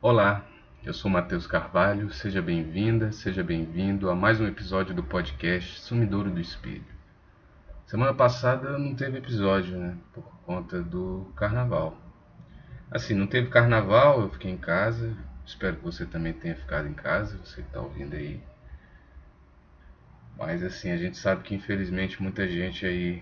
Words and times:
Olá, 0.00 0.46
eu 0.84 0.94
sou 0.94 1.10
Matheus 1.10 1.44
Carvalho, 1.44 2.12
seja 2.12 2.40
bem-vinda, 2.40 3.10
seja 3.10 3.42
bem-vindo 3.42 4.08
a 4.08 4.14
mais 4.14 4.40
um 4.40 4.46
episódio 4.46 4.94
do 4.94 5.02
podcast 5.02 5.80
Sumidouro 5.80 6.30
do 6.30 6.40
Espelho. 6.40 6.84
Semana 7.84 8.14
passada 8.14 8.78
não 8.78 8.94
teve 8.94 9.18
episódio, 9.18 9.76
né, 9.76 9.96
por 10.12 10.22
conta 10.46 10.80
do 10.80 11.32
carnaval. 11.34 12.00
Assim, 12.88 13.12
não 13.12 13.26
teve 13.26 13.48
carnaval, 13.48 14.20
eu 14.20 14.30
fiquei 14.30 14.52
em 14.52 14.56
casa, 14.56 15.16
espero 15.44 15.78
que 15.78 15.82
você 15.82 16.06
também 16.06 16.32
tenha 16.32 16.54
ficado 16.54 16.86
em 16.86 16.94
casa, 16.94 17.36
você 17.38 17.60
que 17.60 17.66
está 17.66 17.80
ouvindo 17.80 18.14
aí. 18.14 18.40
Mas 20.38 20.62
assim, 20.62 20.92
a 20.92 20.96
gente 20.96 21.16
sabe 21.16 21.42
que 21.42 21.56
infelizmente 21.56 22.22
muita 22.22 22.46
gente 22.46 22.86
aí 22.86 23.20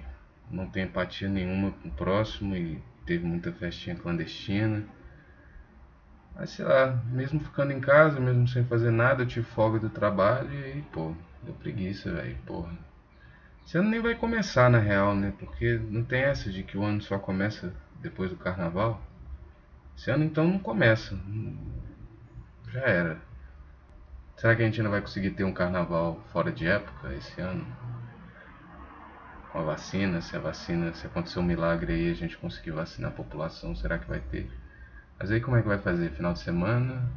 não 0.51 0.69
tem 0.69 0.85
empatia 0.85 1.27
nenhuma 1.27 1.71
com 1.71 1.89
o 1.89 1.93
próximo 1.93 2.55
e 2.55 2.83
teve 3.07 3.25
muita 3.25 3.51
festinha 3.51 3.97
clandestina 3.97 4.85
mas 6.39 6.51
sei 6.51 6.65
lá, 6.65 7.03
mesmo 7.07 7.41
ficando 7.41 7.73
em 7.73 7.81
casa, 7.81 8.21
mesmo 8.21 8.47
sem 8.47 8.63
fazer 8.65 8.91
nada, 8.91 9.23
eu 9.23 9.27
tive 9.27 9.47
folga 9.47 9.79
do 9.79 9.89
trabalho 9.89 10.53
e 10.53 10.65
aí, 10.65 10.83
pô, 10.93 11.15
deu 11.43 11.55
preguiça, 11.55 12.13
velho, 12.13 12.37
porra. 12.47 12.77
Ano 13.75 13.91
nem 13.91 14.01
vai 14.01 14.15
começar 14.15 14.71
na 14.71 14.79
real, 14.79 15.15
né? 15.15 15.33
Porque 15.39 15.79
não 15.91 16.03
tem 16.05 16.23
essa 16.23 16.51
de 16.51 16.63
que 16.63 16.79
o 16.79 16.85
ano 16.85 17.01
só 17.03 17.19
começa 17.19 17.75
depois 18.01 18.31
do 18.31 18.37
carnaval. 18.37 19.03
Esse 19.97 20.11
ano 20.11 20.25
então 20.25 20.47
não 20.47 20.59
começa. 20.59 21.19
Já 22.73 22.81
era. 22.81 23.19
Será 24.37 24.55
que 24.55 24.63
a 24.63 24.65
gente 24.67 24.81
ainda 24.81 24.91
vai 24.91 25.01
conseguir 25.01 25.31
ter 25.31 25.45
um 25.45 25.53
carnaval 25.53 26.21
fora 26.33 26.53
de 26.53 26.67
época 26.67 27.13
esse 27.15 27.41
ano? 27.41 27.67
Com 29.51 29.59
a 29.59 29.63
vacina, 29.63 30.21
se 30.21 30.37
a 30.37 30.39
vacina, 30.41 30.93
se 30.95 31.07
acontecer 31.07 31.39
um 31.39 31.43
milagre 31.43 31.93
aí 31.93 32.11
a 32.11 32.15
gente 32.15 32.37
conseguir 32.37 32.71
vacinar 32.71 33.11
a 33.11 33.15
população, 33.15 33.75
será 33.75 33.99
que 33.99 34.09
vai 34.09 34.21
ter? 34.21 34.49
Mas 35.19 35.31
aí 35.31 35.41
como 35.41 35.57
é 35.57 35.63
que 35.63 35.69
vai 35.69 35.79
fazer? 35.79 36.11
Final 36.11 36.33
de 36.33 36.41
semana? 36.41 37.11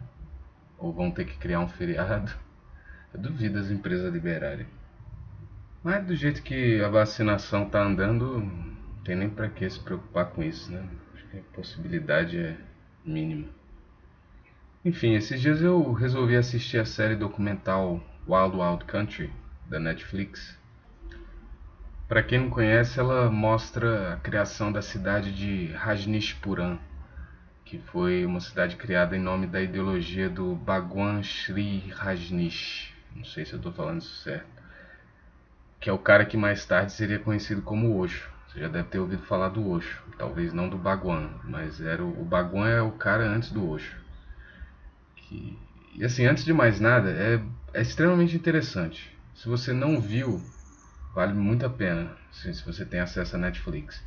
Ou 0.77 0.93
vão 0.93 1.11
ter 1.11 1.25
que 1.25 1.37
criar 1.37 1.59
um 1.59 1.67
feriado? 1.67 2.31
Eu 3.13 3.19
duvido 3.19 3.59
as 3.59 3.69
empresas 3.69 4.13
liberarem. 4.13 4.67
Mas 5.83 6.05
do 6.05 6.15
jeito 6.15 6.43
que 6.43 6.81
a 6.83 6.89
vacinação 6.89 7.63
está 7.63 7.81
andando, 7.81 8.39
não 8.39 9.03
tem 9.03 9.15
nem 9.15 9.29
para 9.29 9.49
que 9.49 9.69
se 9.69 9.79
preocupar 9.79 10.27
com 10.27 10.43
isso, 10.43 10.71
né? 10.71 10.83
Acho 11.13 11.25
que 11.27 11.37
a 11.37 11.41
possibilidade 11.53 12.37
é 12.37 12.57
mínima. 13.05 13.47
Enfim, 14.83 15.13
esses 15.13 15.41
dias 15.41 15.61
eu 15.61 15.91
resolvi 15.91 16.35
assistir 16.35 16.79
a 16.79 16.85
série 16.85 17.15
documental 17.15 18.01
Wild 18.27 18.55
Wild 18.55 18.85
Country 18.85 19.31
da 19.67 19.79
Netflix. 19.79 20.57
Para 22.07 22.23
quem 22.23 22.39
não 22.39 22.49
conhece, 22.49 22.99
ela 22.99 23.29
mostra 23.29 24.13
a 24.13 24.17
criação 24.17 24.71
da 24.71 24.81
cidade 24.81 25.31
de 25.31 25.71
Rajneeshpuram, 25.73 26.79
que 27.69 27.77
foi 27.77 28.25
uma 28.25 28.39
cidade 28.39 28.75
criada 28.75 29.15
em 29.15 29.19
nome 29.19 29.45
da 29.45 29.61
ideologia 29.61 30.27
do 30.27 30.55
Bhagwan 30.55 31.21
Sri 31.21 31.87
Rajneesh. 31.95 32.91
Não 33.15 33.23
sei 33.23 33.45
se 33.45 33.53
eu 33.53 33.57
estou 33.57 33.71
falando 33.71 34.01
isso 34.01 34.23
certo. 34.23 34.47
Que 35.79 35.87
é 35.87 35.93
o 35.93 35.99
cara 35.99 36.25
que 36.25 36.35
mais 36.35 36.65
tarde 36.65 36.91
seria 36.91 37.19
conhecido 37.19 37.61
como 37.61 37.95
Osho. 37.99 38.27
Você 38.47 38.61
já 38.61 38.67
deve 38.67 38.89
ter 38.89 38.97
ouvido 38.97 39.21
falar 39.21 39.49
do 39.49 39.69
Osho. 39.69 40.01
Talvez 40.17 40.51
não 40.51 40.67
do 40.67 40.79
Bhagwan, 40.79 41.29
mas 41.43 41.79
era 41.79 42.03
o, 42.03 42.19
o 42.19 42.25
Bhagwan 42.25 42.67
é 42.67 42.81
o 42.81 42.93
cara 42.93 43.23
antes 43.23 43.51
do 43.51 43.69
Osho. 43.69 43.95
Que, 45.15 45.55
e 45.93 46.03
assim, 46.03 46.25
antes 46.25 46.43
de 46.43 46.51
mais 46.51 46.79
nada, 46.79 47.11
é, 47.11 47.39
é 47.71 47.81
extremamente 47.83 48.35
interessante. 48.35 49.15
Se 49.35 49.47
você 49.47 49.73
não 49.73 50.01
viu, 50.01 50.41
vale 51.13 51.33
muito 51.33 51.67
a 51.67 51.69
pena. 51.69 52.17
Assim, 52.31 52.51
se 52.51 52.65
você 52.65 52.83
tem 52.83 52.99
acesso 52.99 53.35
à 53.35 53.39
Netflix. 53.39 54.03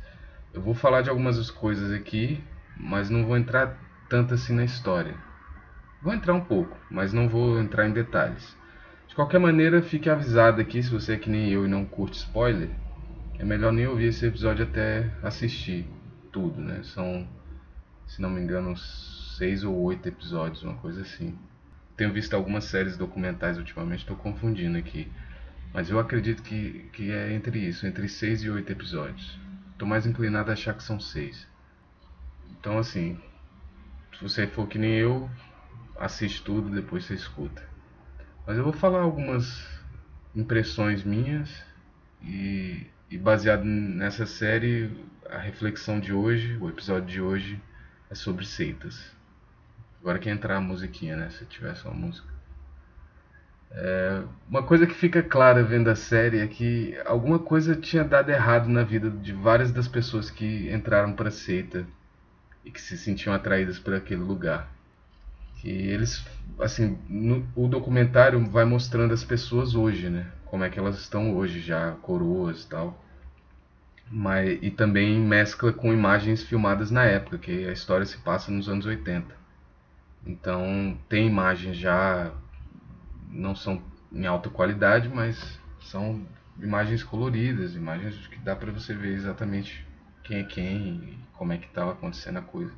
Eu 0.53 0.61
vou 0.61 0.73
falar 0.73 1.01
de 1.01 1.09
algumas 1.09 1.49
coisas 1.49 1.93
aqui 1.93 2.43
mas 2.77 3.09
não 3.09 3.25
vou 3.25 3.37
entrar 3.37 3.77
tanto 4.09 4.33
assim 4.33 4.53
na 4.53 4.63
história. 4.63 5.15
Vou 6.01 6.13
entrar 6.13 6.33
um 6.33 6.41
pouco, 6.41 6.77
mas 6.91 7.13
não 7.13 7.29
vou 7.29 7.59
entrar 7.59 7.87
em 7.87 7.93
detalhes. 7.93 8.57
De 9.07 9.15
qualquer 9.15 9.39
maneira, 9.39 9.81
fique 9.81 10.09
avisado 10.09 10.59
aqui, 10.59 10.81
se 10.81 10.89
você 10.89 11.13
é 11.13 11.17
que 11.17 11.29
nem 11.29 11.49
eu 11.49 11.65
e 11.65 11.69
não 11.69 11.85
curte 11.85 12.17
spoiler, 12.17 12.69
é 13.37 13.45
melhor 13.45 13.71
nem 13.71 13.87
ouvir 13.87 14.05
esse 14.05 14.25
episódio 14.25 14.65
até 14.65 15.09
assistir 15.21 15.87
tudo, 16.31 16.59
né? 16.59 16.81
São, 16.83 17.27
se 18.07 18.21
não 18.21 18.29
me 18.29 18.41
engano, 18.41 18.75
seis 18.75 19.63
ou 19.63 19.75
oito 19.83 20.07
episódios, 20.07 20.63
uma 20.63 20.75
coisa 20.75 21.01
assim. 21.01 21.37
Tenho 21.95 22.11
visto 22.11 22.33
algumas 22.33 22.65
séries 22.65 22.97
documentais 22.97 23.57
ultimamente, 23.57 23.99
estou 23.99 24.17
confundindo 24.17 24.77
aqui. 24.77 25.11
Mas 25.73 25.89
eu 25.89 25.99
acredito 25.99 26.43
que, 26.43 26.89
que 26.93 27.11
é 27.11 27.33
entre 27.33 27.59
isso, 27.59 27.85
entre 27.85 28.07
seis 28.07 28.43
e 28.43 28.49
oito 28.49 28.71
episódios. 28.71 29.39
Estou 29.71 29.87
mais 29.87 30.05
inclinado 30.05 30.49
a 30.49 30.53
achar 30.53 30.73
que 30.73 30.83
são 30.83 30.99
seis. 30.99 31.47
Então, 32.51 32.77
assim, 32.77 33.19
se 34.17 34.21
você 34.21 34.47
for 34.47 34.67
que 34.67 34.77
nem 34.77 34.93
eu, 34.93 35.29
assiste 35.97 36.43
tudo, 36.43 36.69
depois 36.69 37.05
você 37.05 37.13
escuta. 37.13 37.63
Mas 38.45 38.57
eu 38.57 38.63
vou 38.63 38.73
falar 38.73 39.01
algumas 39.01 39.67
impressões 40.35 41.03
minhas 41.03 41.49
e, 42.21 42.87
e 43.09 43.17
baseado 43.17 43.63
nessa 43.63 44.25
série, 44.25 44.91
a 45.29 45.37
reflexão 45.37 45.99
de 45.99 46.13
hoje, 46.13 46.57
o 46.57 46.69
episódio 46.69 47.07
de 47.07 47.21
hoje 47.21 47.61
é 48.09 48.15
sobre 48.15 48.45
seitas. 48.45 49.11
Agora 50.01 50.19
que 50.19 50.29
entrar 50.29 50.57
a 50.57 50.61
musiquinha, 50.61 51.15
né? 51.15 51.29
Se 51.29 51.45
tiver 51.45 51.75
só 51.75 51.89
a 51.89 51.93
música. 51.93 52.27
É, 53.71 54.23
uma 54.47 54.61
coisa 54.61 54.85
que 54.85 54.93
fica 54.93 55.23
clara 55.23 55.63
vendo 55.63 55.89
a 55.89 55.95
série 55.95 56.39
é 56.39 56.47
que 56.47 56.95
alguma 57.05 57.39
coisa 57.39 57.75
tinha 57.75 58.03
dado 58.03 58.29
errado 58.29 58.69
na 58.69 58.83
vida 58.83 59.09
de 59.09 59.33
várias 59.33 59.71
das 59.71 59.87
pessoas 59.87 60.29
que 60.29 60.71
entraram 60.71 61.13
para 61.13 61.29
a 61.29 61.31
seita 61.31 61.85
e 62.63 62.71
que 62.71 62.81
se 62.81 62.97
sentiam 62.97 63.33
atraídas 63.33 63.79
por 63.79 63.93
aquele 63.93 64.21
lugar. 64.21 64.71
Que 65.57 65.69
eles, 65.69 66.25
assim, 66.59 66.97
no, 67.07 67.45
o 67.55 67.67
documentário 67.67 68.43
vai 68.49 68.65
mostrando 68.65 69.13
as 69.13 69.23
pessoas 69.23 69.75
hoje, 69.75 70.09
né? 70.09 70.31
Como 70.45 70.63
é 70.63 70.69
que 70.69 70.79
elas 70.79 70.99
estão 70.99 71.35
hoje 71.35 71.59
já, 71.59 71.91
coroas 72.01 72.63
e 72.63 72.67
tal. 72.67 73.03
Mas, 74.11 74.59
e 74.61 74.69
também 74.69 75.19
mescla 75.19 75.73
com 75.73 75.93
imagens 75.93 76.43
filmadas 76.43 76.91
na 76.91 77.03
época, 77.03 77.37
que 77.37 77.67
a 77.67 77.71
história 77.71 78.05
se 78.05 78.17
passa 78.17 78.51
nos 78.51 78.69
anos 78.69 78.85
80. 78.85 79.35
Então 80.25 80.97
tem 81.09 81.27
imagens 81.27 81.77
já, 81.77 82.31
não 83.29 83.55
são 83.55 83.81
em 84.11 84.25
alta 84.25 84.49
qualidade, 84.49 85.09
mas 85.09 85.59
são 85.81 86.25
imagens 86.61 87.03
coloridas, 87.03 87.75
imagens 87.75 88.27
que 88.27 88.37
dá 88.39 88.55
para 88.55 88.71
você 88.71 88.93
ver 88.93 89.13
exatamente 89.13 89.85
quem 90.23 90.39
é 90.39 90.43
quem 90.43 91.17
como 91.33 91.51
é 91.53 91.57
que 91.57 91.67
estava 91.67 91.91
acontecendo 91.91 92.39
a 92.39 92.41
coisa. 92.41 92.71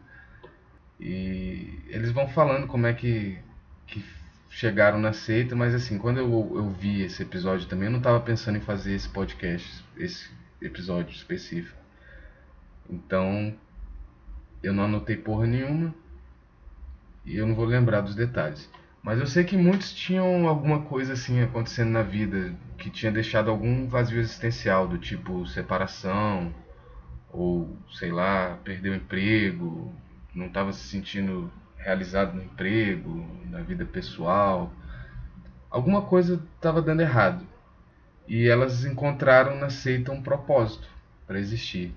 E 1.00 1.80
eles 1.88 2.12
vão 2.12 2.28
falando 2.28 2.68
como 2.68 2.88
é 2.88 2.94
que, 2.94 3.38
que 3.86 4.04
chegaram 4.50 5.00
na 5.00 5.14
seita, 5.14 5.56
mas 5.56 5.76
assim, 5.76 5.98
quando 5.98 6.18
eu, 6.18 6.54
eu 6.56 6.70
vi 6.70 7.02
esse 7.02 7.22
episódio 7.22 7.68
também, 7.68 7.86
eu 7.86 7.92
não 7.92 8.00
estava 8.00 8.20
pensando 8.20 8.58
em 8.58 8.62
fazer 8.62 8.94
esse 8.94 9.10
podcast, 9.10 9.84
esse 9.98 10.30
episódio 10.62 11.14
específico. 11.14 11.78
Então, 12.90 13.54
eu 14.64 14.74
não 14.74 14.86
anotei 14.86 15.18
porra 15.18 15.46
nenhuma 15.46 15.94
e 17.26 17.36
eu 17.38 17.46
não 17.46 17.56
vou 17.56 17.66
lembrar 17.66 18.02
dos 18.02 18.16
detalhes. 18.16 18.70
Mas 19.04 19.20
eu 19.20 19.28
sei 19.28 19.44
que 19.44 19.56
muitos 19.56 19.94
tinham 19.94 20.48
alguma 20.48 20.82
coisa 20.82 21.14
assim 21.14 21.40
acontecendo 21.42 21.92
na 21.92 22.02
vida 22.02 22.56
que 22.80 22.90
tinha 22.90 23.12
deixado 23.12 23.52
algum 23.52 23.88
vazio 23.88 24.20
existencial, 24.20 24.88
do 24.88 24.98
tipo 24.98 25.46
separação, 25.46 26.52
ou 27.36 27.78
sei 27.92 28.12
lá, 28.12 28.58
perdeu 28.64 28.94
o 28.94 28.96
emprego, 28.96 29.94
não 30.34 30.48
estava 30.48 30.72
se 30.72 30.88
sentindo 30.88 31.52
realizado 31.78 32.34
no 32.34 32.44
emprego, 32.44 33.26
na 33.50 33.62
vida 33.62 33.86
pessoal. 33.86 34.72
Alguma 35.70 36.02
coisa 36.02 36.42
estava 36.56 36.82
dando 36.82 37.02
errado. 37.02 37.46
E 38.28 38.48
elas 38.48 38.86
encontraram 38.86 39.56
na 39.58 39.70
seita 39.70 40.12
um 40.12 40.22
propósito 40.22 40.88
para 41.28 41.40
existir. 41.40 41.94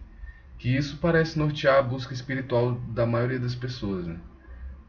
Que 0.59 0.77
isso 0.77 0.99
parece 0.99 1.39
nortear 1.39 1.79
a 1.79 1.83
busca 1.83 2.13
espiritual 2.13 2.75
da 2.75 3.07
maioria 3.07 3.39
das 3.39 3.55
pessoas. 3.55 4.07
Né? 4.07 4.19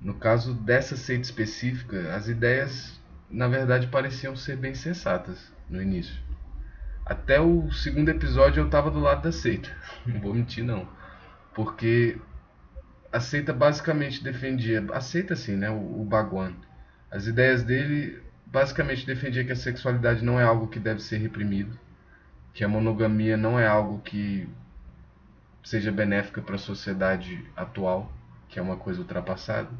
No 0.02 0.16
caso 0.16 0.54
dessa 0.54 0.98
seita 0.98 1.24
específica, 1.24 2.14
as 2.14 2.28
ideias 2.28 3.00
na 3.30 3.48
verdade 3.48 3.88
pareciam 3.88 4.36
ser 4.36 4.58
bem 4.58 4.74
sensatas 4.74 5.54
no 5.70 5.82
início. 5.82 6.29
Até 7.10 7.42
o 7.42 7.72
segundo 7.72 8.10
episódio 8.10 8.62
eu 8.62 8.70
tava 8.70 8.92
do 8.92 9.00
lado 9.00 9.24
da 9.24 9.32
seita. 9.32 9.76
Não 10.06 10.22
vou 10.22 10.32
mentir 10.32 10.64
não. 10.64 10.88
Porque 11.56 12.22
a 13.12 13.20
seita 13.20 13.52
basicamente 13.52 14.24
defendia, 14.24 14.86
a 14.94 15.02
seita 15.02 15.34
assim, 15.34 15.56
né, 15.56 15.72
o, 15.72 16.02
o 16.02 16.06
Bhagwan. 16.06 16.54
As 17.10 17.26
ideias 17.26 17.64
dele 17.64 18.22
basicamente 18.46 19.08
defendia 19.08 19.44
que 19.44 19.52
a 19.52 19.56
sexualidade 19.56 20.24
não 20.24 20.40
é 20.40 20.44
algo 20.44 20.68
que 20.68 20.80
deve 20.80 21.02
ser 21.02 21.18
reprimido, 21.18 21.76
que 22.54 22.64
a 22.64 22.68
monogamia 22.68 23.36
não 23.36 23.60
é 23.60 23.66
algo 23.66 24.00
que 24.02 24.48
seja 25.64 25.92
benéfica 25.92 26.44
para 26.44 26.56
a 26.56 26.60
sociedade 26.60 27.44
atual, 27.56 28.14
que 28.48 28.60
é 28.60 28.62
uma 28.62 28.78
coisa 28.78 29.02
ultrapassada, 29.02 29.72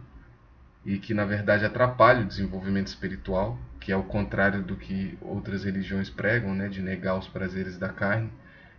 e 0.84 0.98
que 0.98 1.14
na 1.14 1.26
verdade 1.26 1.64
atrapalha 1.64 2.22
o 2.22 2.28
desenvolvimento 2.28 2.88
espiritual 2.88 3.60
que 3.80 3.92
é 3.92 3.96
o 3.96 4.04
contrário 4.04 4.62
do 4.62 4.76
que 4.76 5.18
outras 5.22 5.64
religiões 5.64 6.10
pregam, 6.10 6.54
né, 6.54 6.68
de 6.68 6.82
negar 6.82 7.18
os 7.18 7.28
prazeres 7.28 7.78
da 7.78 7.90
carne. 7.90 8.30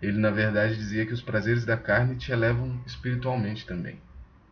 Ele 0.00 0.18
na 0.18 0.30
verdade 0.30 0.76
dizia 0.76 1.04
que 1.04 1.12
os 1.12 1.22
prazeres 1.22 1.64
da 1.64 1.76
carne 1.76 2.16
te 2.16 2.32
elevam 2.32 2.80
espiritualmente 2.86 3.66
também, 3.66 4.00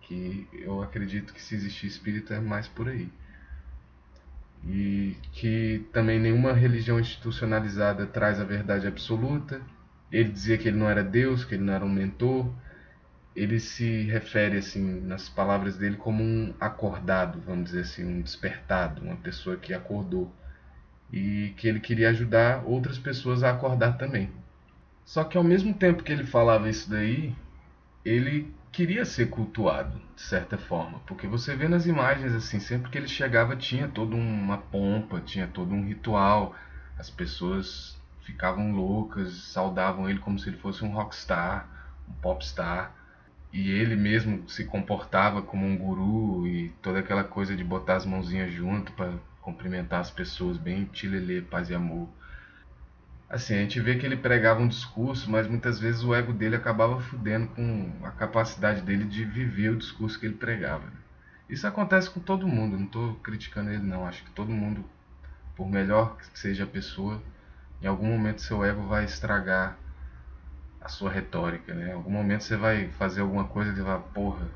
Que 0.03 0.47
eu 0.53 0.83
acredito 0.83 1.33
que 1.33 1.41
se 1.43 1.55
existir 1.55 1.87
espírito 1.87 2.33
é 2.33 2.41
mais 2.41 2.67
por 2.69 2.89
aí. 2.89 3.11
E 4.67 5.17
que 5.33 5.87
também 5.93 6.19
nenhuma 6.19 6.53
religião 6.53 6.99
institucionalizada 6.99 8.07
traz 8.07 8.41
a 8.41 8.45
verdade 8.45 8.87
absoluta. 8.87 9.61
Ele 10.11 10.31
dizia 10.31 10.59
que 10.59 10.69
ele 10.69 10.77
não 10.77 10.89
era 10.89 11.03
Deus, 11.03 11.45
que 11.45 11.55
ele 11.55 11.65
não 11.65 11.73
era 11.73 11.85
um 11.85 11.89
mentor. 11.89 12.51
Ele 13.39 13.61
se 13.61 14.03
refere 14.03 14.59
assim 14.59 15.01
nas 15.01 15.29
palavras 15.29 15.77
dele 15.77 15.97
como 15.97 16.25
um 16.25 16.53
acordado, 16.59 17.41
vamos 17.47 17.67
dizer 17.67 17.83
assim, 17.83 18.05
um 18.05 18.21
despertado, 18.21 19.01
uma 19.01 19.15
pessoa 19.15 19.57
que 19.57 19.73
acordou. 19.73 20.29
E 21.13 21.55
que 21.57 21.69
ele 21.69 21.79
queria 21.79 22.11
ajudar 22.11 22.65
outras 22.67 22.99
pessoas 22.99 23.45
a 23.45 23.51
acordar 23.51 23.97
também. 23.97 24.29
Só 25.05 25.23
que 25.23 25.39
ao 25.39 25.45
mesmo 25.45 25.73
tempo 25.73 26.03
que 26.03 26.11
ele 26.11 26.25
falava 26.25 26.69
isso 26.69 26.91
daí, 26.91 27.33
ele 28.05 28.53
queria 28.73 29.05
ser 29.05 29.31
cultuado, 29.31 30.01
de 30.17 30.21
certa 30.21 30.59
forma, 30.59 30.99
porque 31.07 31.29
você 31.29 31.55
vê 31.55 31.69
nas 31.69 31.87
imagens 31.87 32.35
assim, 32.35 32.59
sempre 32.59 32.91
que 32.91 32.99
ele 32.99 33.09
chegava 33.09 33.55
tinha 33.55 33.87
toda 33.87 34.17
uma 34.17 34.59
pompa, 34.59 35.21
tinha 35.21 35.47
todo 35.47 35.73
um 35.73 35.87
ritual, 35.87 36.57
as 36.99 37.09
pessoas 37.09 37.97
ficavam 38.23 38.73
loucas, 38.73 39.33
saudavam 39.33 40.11
ele 40.11 40.19
como 40.19 40.39
se 40.39 40.49
ele 40.49 40.59
fosse 40.59 40.85
um 40.85 40.93
rockstar, 40.93 41.69
um 42.09 42.13
popstar, 42.15 42.98
e 43.53 43.71
ele 43.71 43.97
mesmo 43.97 44.49
se 44.49 44.65
comportava 44.65 45.41
como 45.41 45.67
um 45.67 45.77
guru 45.77 46.47
e 46.47 46.69
toda 46.83 46.99
aquela 46.99 47.25
coisa 47.25 47.57
de 47.57 47.65
botar 47.65 47.97
as 47.97 48.05
mãozinhas 48.05 48.53
junto 48.53 48.93
para 48.93 49.15
cumprimentar 49.41 50.01
as 50.01 50.11
pessoas 50.11 50.59
bem 50.59 50.85
tilelê, 50.85 51.41
paz 51.41 51.71
e 51.71 51.75
amor. 51.75 52.09
Assim, 53.29 53.55
a 53.55 53.59
gente 53.59 53.81
vê 53.81 53.97
que 53.97 54.07
ele 54.07 54.17
pregava 54.17 54.61
um 54.61 54.69
discurso, 54.69 55.31
mas 55.31 55.47
muitas 55.47 55.79
vezes 55.79 56.03
o 56.03 56.15
ego 56.15 56.33
dele 56.33 56.57
acabava 56.57 57.01
fudendo 57.01 57.49
com 57.49 57.93
a 58.03 58.11
capacidade 58.11 58.81
dele 58.83 59.05
de 59.05 59.25
viver 59.25 59.71
o 59.71 59.77
discurso 59.77 60.19
que 60.19 60.27
ele 60.27 60.35
pregava. 60.35 60.91
Isso 61.49 61.67
acontece 61.67 62.11
com 62.11 62.21
todo 62.21 62.49
mundo, 62.49 62.77
não 62.77 62.85
estou 62.85 63.15
criticando 63.17 63.71
ele 63.71 63.83
não, 63.83 64.07
acho 64.07 64.23
que 64.25 64.31
todo 64.31 64.51
mundo, 64.51 64.85
por 65.57 65.69
melhor 65.69 66.17
que 66.17 66.39
seja 66.39 66.65
a 66.65 66.67
pessoa, 66.67 67.23
em 67.83 67.87
algum 67.87 68.07
momento 68.07 68.43
seu 68.43 68.65
ego 68.65 68.87
vai 68.87 69.05
estragar 69.05 69.79
a 70.81 70.89
sua 70.89 71.11
retórica, 71.11 71.75
né? 71.75 71.91
Em 71.91 71.93
algum 71.93 72.11
momento 72.11 72.45
você 72.45 72.57
vai 72.57 72.89
fazer 72.93 73.21
alguma 73.21 73.45
coisa 73.45 73.71
e 73.71 73.83
vai, 73.83 74.01
porra, 74.15 74.47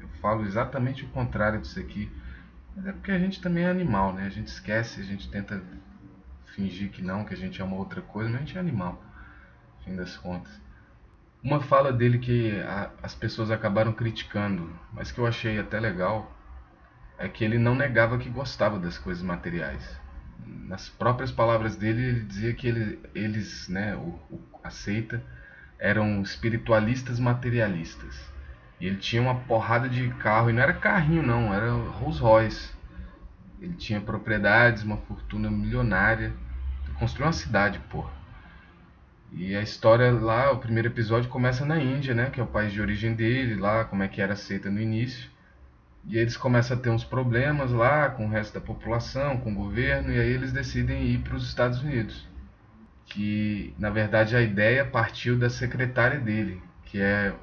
eu 0.00 0.08
falo 0.20 0.44
exatamente 0.44 1.04
o 1.04 1.08
contrário 1.08 1.60
disso 1.60 1.80
aqui. 1.80 2.10
Mas 2.76 2.86
é 2.86 2.92
porque 2.92 3.12
a 3.12 3.18
gente 3.18 3.40
também 3.40 3.64
é 3.64 3.70
animal, 3.70 4.12
né? 4.12 4.26
A 4.26 4.30
gente 4.30 4.48
esquece, 4.48 5.00
a 5.00 5.04
gente 5.04 5.28
tenta 5.30 5.62
fingir 6.54 6.90
que 6.90 7.02
não, 7.02 7.24
que 7.24 7.34
a 7.34 7.36
gente 7.36 7.60
é 7.60 7.64
uma 7.64 7.76
outra 7.76 8.02
coisa, 8.02 8.28
mas 8.28 8.42
a 8.42 8.44
gente 8.44 8.56
é 8.56 8.60
animal, 8.60 9.02
no 9.78 9.84
fim 9.84 9.96
das 9.96 10.16
contas. 10.16 10.52
Uma 11.42 11.60
fala 11.60 11.92
dele 11.92 12.18
que 12.18 12.60
a, 12.60 12.90
as 13.02 13.14
pessoas 13.14 13.50
acabaram 13.50 13.92
criticando, 13.92 14.70
mas 14.92 15.10
que 15.10 15.18
eu 15.18 15.26
achei 15.26 15.58
até 15.58 15.80
legal, 15.80 16.30
é 17.18 17.28
que 17.28 17.44
ele 17.44 17.58
não 17.58 17.74
negava 17.74 18.18
que 18.18 18.28
gostava 18.28 18.78
das 18.78 18.98
coisas 18.98 19.22
materiais. 19.22 19.98
Nas 20.46 20.88
próprias 20.88 21.30
palavras 21.30 21.76
dele, 21.76 22.02
ele 22.02 22.20
dizia 22.24 22.54
que 22.54 22.66
ele, 22.66 22.98
eles, 23.14 23.68
né, 23.68 23.94
o, 23.94 24.18
o, 24.30 24.40
eram 25.80 26.22
espiritualistas 26.22 27.18
materialistas. 27.18 28.20
E 28.78 28.86
ele 28.86 28.96
tinha 28.96 29.20
uma 29.20 29.34
porrada 29.34 29.88
de 29.88 30.08
carro, 30.14 30.50
e 30.50 30.52
não 30.52 30.62
era 30.62 30.74
carrinho 30.74 31.22
não, 31.22 31.52
era 31.52 31.72
Rolls 31.72 32.20
Royce. 32.20 32.70
Ele 33.60 33.74
tinha 33.74 34.00
propriedades, 34.00 34.82
uma 34.82 34.96
fortuna 34.98 35.50
milionária. 35.50 36.32
Construiu 36.98 37.26
uma 37.26 37.32
cidade, 37.32 37.78
porra. 37.90 38.10
E 39.32 39.54
a 39.54 39.62
história 39.62 40.10
lá, 40.12 40.50
o 40.50 40.58
primeiro 40.58 40.88
episódio 40.88 41.30
começa 41.30 41.64
na 41.64 41.78
Índia, 41.78 42.14
né? 42.14 42.30
Que 42.30 42.40
é 42.40 42.42
o 42.42 42.46
país 42.46 42.72
de 42.72 42.80
origem 42.80 43.14
dele, 43.14 43.54
lá, 43.54 43.84
como 43.84 44.02
é 44.02 44.08
que 44.08 44.20
era 44.20 44.32
aceita 44.32 44.70
no 44.70 44.80
início. 44.80 45.30
E 46.06 46.16
eles 46.16 46.36
começam 46.36 46.76
a 46.76 46.80
ter 46.80 46.90
uns 46.90 47.04
problemas 47.04 47.70
lá 47.70 48.08
com 48.10 48.26
o 48.26 48.30
resto 48.30 48.54
da 48.54 48.60
população, 48.60 49.36
com 49.36 49.52
o 49.52 49.54
governo, 49.54 50.10
e 50.10 50.18
aí 50.18 50.30
eles 50.30 50.52
decidem 50.52 51.04
ir 51.04 51.18
para 51.18 51.36
os 51.36 51.46
Estados 51.46 51.82
Unidos. 51.82 52.26
Que, 53.10 53.74
na 53.78 53.90
verdade, 53.90 54.34
a 54.34 54.40
ideia 54.40 54.84
partiu 54.84 55.38
da 55.38 55.50
secretária 55.50 56.18
dele, 56.18 56.62
que 56.86 56.98
é 56.98 57.34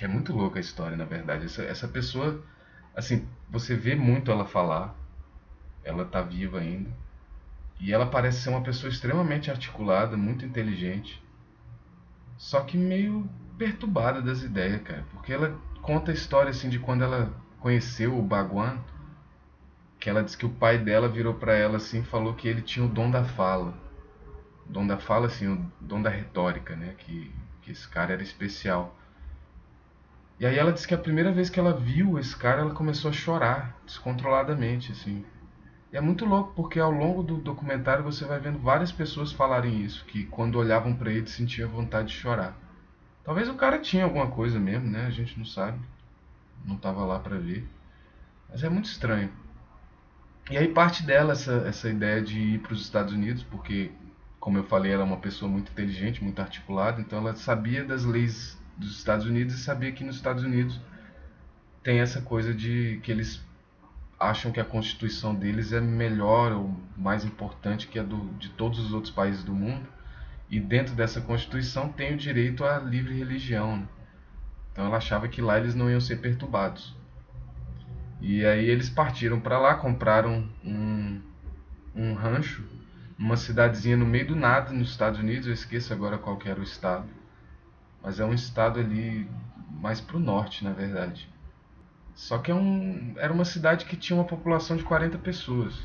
que 0.00 0.06
é 0.06 0.08
muito 0.08 0.32
louca 0.32 0.58
a 0.58 0.60
história, 0.62 0.96
na 0.96 1.04
verdade. 1.04 1.44
Essa, 1.44 1.62
essa 1.62 1.86
pessoa, 1.86 2.42
assim, 2.96 3.28
você 3.50 3.76
vê 3.76 3.94
muito 3.94 4.30
ela 4.30 4.46
falar, 4.46 4.94
ela 5.84 6.06
tá 6.06 6.22
viva 6.22 6.58
ainda, 6.58 6.88
e 7.78 7.92
ela 7.92 8.06
parece 8.06 8.40
ser 8.40 8.48
uma 8.48 8.62
pessoa 8.62 8.90
extremamente 8.90 9.50
articulada, 9.50 10.16
muito 10.16 10.46
inteligente, 10.46 11.22
só 12.38 12.62
que 12.62 12.78
meio 12.78 13.28
perturbada 13.58 14.22
das 14.22 14.42
ideias, 14.42 14.80
cara, 14.80 15.04
porque 15.10 15.34
ela 15.34 15.54
conta 15.82 16.10
a 16.10 16.14
história, 16.14 16.48
assim, 16.48 16.70
de 16.70 16.78
quando 16.78 17.04
ela 17.04 17.30
conheceu 17.58 18.18
o 18.18 18.22
Baguan, 18.22 18.78
que 19.98 20.08
ela 20.08 20.24
disse 20.24 20.38
que 20.38 20.46
o 20.46 20.50
pai 20.50 20.78
dela 20.78 21.10
virou 21.10 21.34
para 21.34 21.54
ela 21.54 21.76
assim, 21.76 22.02
falou 22.02 22.32
que 22.32 22.48
ele 22.48 22.62
tinha 22.62 22.86
o 22.86 22.88
dom 22.88 23.10
da 23.10 23.22
fala. 23.22 23.74
Dom 24.70 24.86
da 24.86 24.98
fala, 24.98 25.26
assim, 25.26 25.48
o 25.48 25.70
dom 25.80 26.00
da 26.00 26.10
retórica, 26.10 26.76
né? 26.76 26.94
Que, 26.98 27.32
que 27.62 27.72
esse 27.72 27.88
cara 27.88 28.12
era 28.12 28.22
especial. 28.22 28.96
E 30.38 30.46
aí 30.46 30.56
ela 30.56 30.72
disse 30.72 30.88
que 30.88 30.94
a 30.94 30.98
primeira 30.98 31.30
vez 31.30 31.50
que 31.50 31.60
ela 31.60 31.76
viu 31.76 32.18
esse 32.18 32.34
cara, 32.34 32.62
ela 32.62 32.72
começou 32.72 33.10
a 33.10 33.12
chorar 33.12 33.76
descontroladamente, 33.84 34.92
assim. 34.92 35.24
E 35.92 35.96
é 35.96 36.00
muito 36.00 36.24
louco 36.24 36.52
porque 36.54 36.78
ao 36.78 36.90
longo 36.90 37.22
do 37.22 37.36
documentário 37.36 38.04
você 38.04 38.24
vai 38.24 38.38
vendo 38.38 38.58
várias 38.58 38.92
pessoas 38.92 39.32
falarem 39.32 39.82
isso, 39.82 40.04
que 40.06 40.24
quando 40.24 40.56
olhavam 40.56 40.94
para 40.94 41.12
ele 41.12 41.26
sentiam 41.26 41.68
vontade 41.68 42.08
de 42.08 42.14
chorar. 42.14 42.56
Talvez 43.24 43.48
o 43.48 43.54
cara 43.54 43.78
tinha 43.78 44.04
alguma 44.04 44.28
coisa 44.28 44.58
mesmo, 44.58 44.88
né? 44.88 45.06
A 45.06 45.10
gente 45.10 45.36
não 45.36 45.44
sabe. 45.44 45.78
Não 46.64 46.76
tava 46.76 47.04
lá 47.04 47.18
para 47.18 47.36
ver. 47.38 47.68
Mas 48.48 48.62
é 48.62 48.68
muito 48.68 48.86
estranho. 48.86 49.30
E 50.50 50.56
aí 50.56 50.68
parte 50.68 51.02
dela 51.02 51.32
essa, 51.32 51.52
essa 51.66 51.88
ideia 51.88 52.22
de 52.22 52.38
ir 52.38 52.58
para 52.60 52.72
os 52.72 52.80
Estados 52.80 53.12
Unidos, 53.12 53.42
porque 53.44 53.90
como 54.40 54.56
eu 54.56 54.64
falei, 54.64 54.92
ela 54.92 55.02
é 55.02 55.06
uma 55.06 55.18
pessoa 55.18 55.50
muito 55.50 55.70
inteligente, 55.70 56.24
muito 56.24 56.40
articulada, 56.40 57.00
então 57.00 57.18
ela 57.18 57.36
sabia 57.36 57.84
das 57.84 58.04
leis 58.04 58.58
dos 58.76 58.96
Estados 58.96 59.26
Unidos 59.26 59.54
e 59.54 59.58
sabia 59.58 59.92
que 59.92 60.02
nos 60.02 60.16
Estados 60.16 60.42
Unidos 60.42 60.80
tem 61.82 62.00
essa 62.00 62.22
coisa 62.22 62.54
de 62.54 62.98
que 63.02 63.12
eles 63.12 63.44
acham 64.18 64.50
que 64.50 64.60
a 64.60 64.64
constituição 64.64 65.34
deles 65.34 65.72
é 65.72 65.80
melhor 65.80 66.52
ou 66.52 66.74
mais 66.96 67.24
importante 67.24 67.86
que 67.86 67.98
a 67.98 68.02
do, 68.02 68.32
de 68.38 68.48
todos 68.50 68.78
os 68.78 68.92
outros 68.92 69.12
países 69.12 69.44
do 69.44 69.54
mundo 69.54 69.86
e 70.50 70.58
dentro 70.58 70.94
dessa 70.94 71.20
constituição 71.20 71.88
tem 71.90 72.14
o 72.14 72.16
direito 72.16 72.64
à 72.64 72.78
livre 72.78 73.14
religião 73.14 73.78
né? 73.78 73.88
então 74.72 74.84
ela 74.84 74.98
achava 74.98 75.26
que 75.26 75.40
lá 75.40 75.58
eles 75.58 75.74
não 75.74 75.90
iam 75.90 76.00
ser 76.00 76.16
perturbados 76.16 76.94
e 78.20 78.44
aí 78.44 78.68
eles 78.68 78.90
partiram 78.90 79.40
para 79.40 79.58
lá 79.58 79.74
compraram 79.74 80.46
um, 80.62 81.20
um 81.94 82.12
rancho 82.12 82.62
uma 83.20 83.36
cidadezinha 83.36 83.96
no 83.96 84.06
meio 84.06 84.26
do 84.26 84.34
nada 84.34 84.72
nos 84.72 84.90
Estados 84.90 85.20
Unidos 85.20 85.46
eu 85.46 85.52
esqueço 85.52 85.92
agora 85.92 86.18
qual 86.18 86.36
era 86.44 86.58
o 86.58 86.64
estado 86.64 87.08
mas 88.02 88.18
é 88.18 88.24
um 88.24 88.34
estado 88.34 88.80
ali 88.80 89.28
mais 89.80 90.00
para 90.00 90.16
o 90.16 90.20
norte, 90.20 90.64
na 90.64 90.72
verdade. 90.72 91.28
Só 92.14 92.38
que 92.38 92.50
é 92.50 92.54
um, 92.54 93.14
era 93.16 93.32
uma 93.32 93.44
cidade 93.44 93.84
que 93.84 93.96
tinha 93.96 94.16
uma 94.16 94.26
população 94.26 94.76
de 94.76 94.84
40 94.84 95.18
pessoas. 95.18 95.80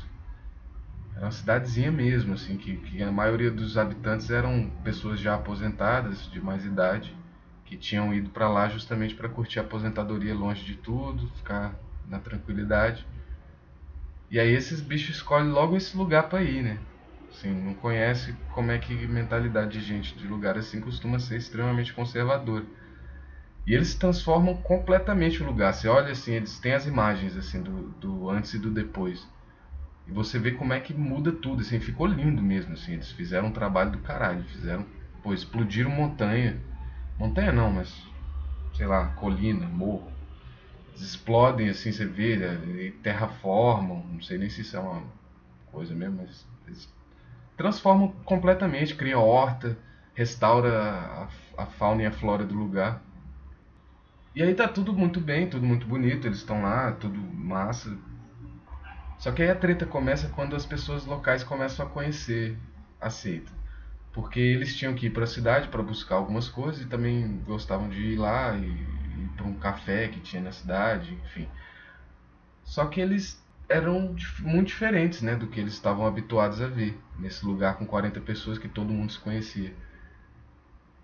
Era 1.14 1.26
uma 1.26 1.32
cidadezinha 1.32 1.90
mesmo, 1.90 2.34
assim, 2.34 2.56
que, 2.56 2.76
que 2.76 3.02
a 3.02 3.10
maioria 3.10 3.50
dos 3.50 3.78
habitantes 3.78 4.30
eram 4.30 4.70
pessoas 4.84 5.18
já 5.18 5.34
aposentadas, 5.34 6.30
de 6.30 6.40
mais 6.40 6.64
idade, 6.64 7.16
que 7.64 7.76
tinham 7.76 8.12
ido 8.12 8.28
para 8.30 8.48
lá 8.48 8.68
justamente 8.68 9.14
para 9.14 9.28
curtir 9.28 9.58
a 9.58 9.62
aposentadoria 9.62 10.34
longe 10.34 10.62
de 10.64 10.74
tudo, 10.74 11.28
ficar 11.36 11.74
na 12.06 12.18
tranquilidade. 12.18 13.06
E 14.30 14.38
aí 14.38 14.52
esses 14.52 14.80
bichos 14.80 15.16
escolhem 15.16 15.50
logo 15.50 15.76
esse 15.76 15.96
lugar 15.96 16.28
para 16.28 16.42
ir, 16.42 16.62
né? 16.62 16.78
Assim, 17.36 17.52
não 17.52 17.74
conhece 17.74 18.32
como 18.54 18.70
é 18.70 18.78
que 18.78 19.06
mentalidade 19.06 19.78
de 19.78 19.84
gente 19.84 20.16
de 20.16 20.26
lugar 20.26 20.56
assim 20.56 20.80
costuma 20.80 21.18
ser 21.18 21.36
extremamente 21.36 21.92
conservadora. 21.92 22.64
E 23.66 23.74
eles 23.74 23.94
transformam 23.94 24.56
completamente 24.62 25.42
o 25.42 25.46
lugar. 25.46 25.74
Você 25.74 25.86
olha 25.86 26.12
assim, 26.12 26.32
eles 26.32 26.58
têm 26.58 26.72
as 26.72 26.86
imagens 26.86 27.36
assim 27.36 27.62
do, 27.62 27.90
do 28.00 28.30
antes 28.30 28.54
e 28.54 28.58
do 28.58 28.70
depois. 28.70 29.28
E 30.06 30.12
você 30.12 30.38
vê 30.38 30.52
como 30.52 30.72
é 30.72 30.80
que 30.80 30.94
muda 30.94 31.30
tudo, 31.30 31.60
assim, 31.60 31.78
ficou 31.78 32.06
lindo 32.06 32.40
mesmo, 32.40 32.72
assim, 32.72 32.94
eles 32.94 33.10
fizeram 33.12 33.48
um 33.48 33.52
trabalho 33.52 33.90
do 33.90 33.98
caralho, 33.98 34.42
fizeram, 34.44 34.86
pô, 35.22 35.34
explodiram 35.34 35.90
montanha. 35.90 36.58
Montanha 37.18 37.52
não, 37.52 37.70
mas 37.70 37.92
sei 38.74 38.86
lá, 38.86 39.08
colina, 39.08 39.66
morro. 39.66 40.10
Eles 40.88 41.02
explodem 41.02 41.68
assim, 41.68 41.92
você 41.92 42.06
vê, 42.06 42.36
e 42.36 42.92
terraformam, 43.02 44.06
não 44.06 44.22
sei 44.22 44.38
nem 44.38 44.48
se 44.48 44.62
isso 44.62 44.76
é 44.76 44.80
uma 44.80 45.02
coisa 45.66 45.94
mesmo, 45.94 46.16
mas 46.18 46.46
eles 46.66 46.95
transformam 47.56 48.08
completamente, 48.24 48.94
cria 48.94 49.18
horta, 49.18 49.76
restaura 50.14 50.78
a, 50.78 51.28
a, 51.62 51.66
fauna 51.66 52.02
e 52.02 52.06
a 52.06 52.12
flora 52.12 52.44
do 52.44 52.54
lugar. 52.54 53.02
E 54.34 54.42
aí 54.42 54.54
tá 54.54 54.68
tudo 54.68 54.92
muito 54.92 55.20
bem, 55.20 55.48
tudo 55.48 55.64
muito 55.64 55.86
bonito, 55.86 56.26
eles 56.26 56.38
estão 56.38 56.62
lá, 56.62 56.92
tudo 56.92 57.18
massa. 57.18 57.96
Só 59.18 59.32
que 59.32 59.42
aí 59.42 59.50
a 59.50 59.54
treta 59.54 59.86
começa 59.86 60.28
quando 60.28 60.54
as 60.54 60.66
pessoas 60.66 61.06
locais 61.06 61.42
começam 61.42 61.86
a 61.86 61.88
conhecer 61.88 62.56
a 63.00 63.08
seita. 63.08 63.50
Porque 64.12 64.40
eles 64.40 64.76
tinham 64.76 64.94
que 64.94 65.06
ir 65.06 65.10
para 65.10 65.24
a 65.24 65.26
cidade 65.26 65.68
para 65.68 65.82
buscar 65.82 66.16
algumas 66.16 66.48
coisas 66.48 66.82
e 66.82 66.86
também 66.86 67.42
gostavam 67.46 67.88
de 67.88 68.00
ir 68.00 68.16
lá 68.16 68.54
e 68.56 68.66
ir 68.66 69.30
para 69.36 69.46
um 69.46 69.54
café 69.54 70.08
que 70.08 70.20
tinha 70.20 70.42
na 70.42 70.52
cidade, 70.52 71.14
enfim. 71.24 71.48
Só 72.62 72.86
que 72.86 73.00
eles 73.00 73.42
eram 73.68 74.14
muito 74.40 74.68
diferentes 74.68 75.22
né, 75.22 75.34
do 75.34 75.46
que 75.48 75.58
eles 75.58 75.72
estavam 75.72 76.06
habituados 76.06 76.60
a 76.60 76.68
ver 76.68 76.98
nesse 77.18 77.44
lugar 77.44 77.76
com 77.76 77.86
40 77.86 78.20
pessoas 78.20 78.58
que 78.58 78.68
todo 78.68 78.92
mundo 78.92 79.12
se 79.12 79.18
conhecia. 79.18 79.72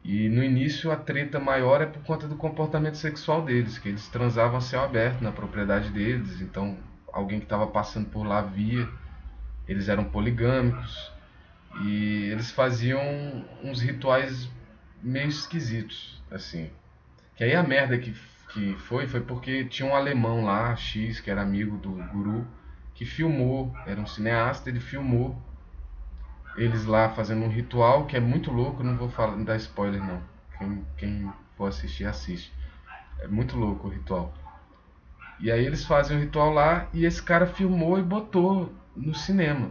E 0.04 0.28
no 0.28 0.42
início 0.42 0.90
a 0.90 0.96
treta 0.96 1.38
maior 1.38 1.80
é 1.80 1.86
por 1.86 2.02
conta 2.02 2.26
do 2.26 2.36
comportamento 2.36 2.96
sexual 2.96 3.42
deles, 3.44 3.78
que 3.78 3.88
eles 3.88 4.08
transavam 4.08 4.58
a 4.58 4.60
céu 4.60 4.82
aberto 4.82 5.22
na 5.22 5.30
propriedade 5.30 5.90
deles, 5.90 6.40
então 6.40 6.76
alguém 7.12 7.38
que 7.38 7.44
estava 7.44 7.66
passando 7.66 8.08
por 8.08 8.24
lá 8.24 8.42
via. 8.42 8.88
Eles 9.68 9.88
eram 9.88 10.04
poligâmicos 10.04 11.12
e 11.82 12.28
eles 12.32 12.50
faziam 12.50 13.00
uns 13.62 13.80
rituais 13.80 14.50
meio 15.00 15.28
esquisitos, 15.28 16.20
assim. 16.30 16.68
Que 17.36 17.44
aí 17.44 17.54
a 17.54 17.62
merda 17.62 17.96
que, 17.96 18.12
que 18.52 18.74
foi 18.76 19.06
foi 19.06 19.20
porque 19.20 19.64
tinha 19.64 19.88
um 19.88 19.94
alemão 19.94 20.44
lá, 20.44 20.74
X, 20.76 21.20
que 21.20 21.30
era 21.30 21.42
amigo 21.42 21.76
do 21.78 21.90
guru, 22.12 22.46
que 22.94 23.04
filmou, 23.04 23.74
era 23.86 24.00
um 24.00 24.06
cineasta, 24.06 24.68
ele 24.68 24.80
filmou 24.80 25.40
eles 26.56 26.84
lá 26.84 27.08
fazendo 27.10 27.44
um 27.44 27.48
ritual 27.48 28.06
que 28.06 28.16
é 28.16 28.20
muito 28.20 28.50
louco, 28.50 28.82
não 28.82 28.96
vou 28.96 29.08
falar, 29.08 29.36
não 29.36 29.44
dar 29.44 29.56
spoiler 29.56 30.04
não. 30.04 30.22
Quem, 30.58 30.86
quem 30.98 31.32
for 31.56 31.66
assistir, 31.66 32.04
assiste. 32.04 32.52
É 33.20 33.26
muito 33.26 33.56
louco 33.56 33.88
o 33.88 33.90
ritual. 33.90 34.34
E 35.40 35.50
aí 35.50 35.64
eles 35.64 35.84
fazem 35.84 36.16
o 36.16 36.20
ritual 36.20 36.52
lá 36.52 36.88
e 36.92 37.04
esse 37.04 37.22
cara 37.22 37.46
filmou 37.46 37.98
e 37.98 38.02
botou 38.02 38.72
no 38.94 39.14
cinema. 39.14 39.70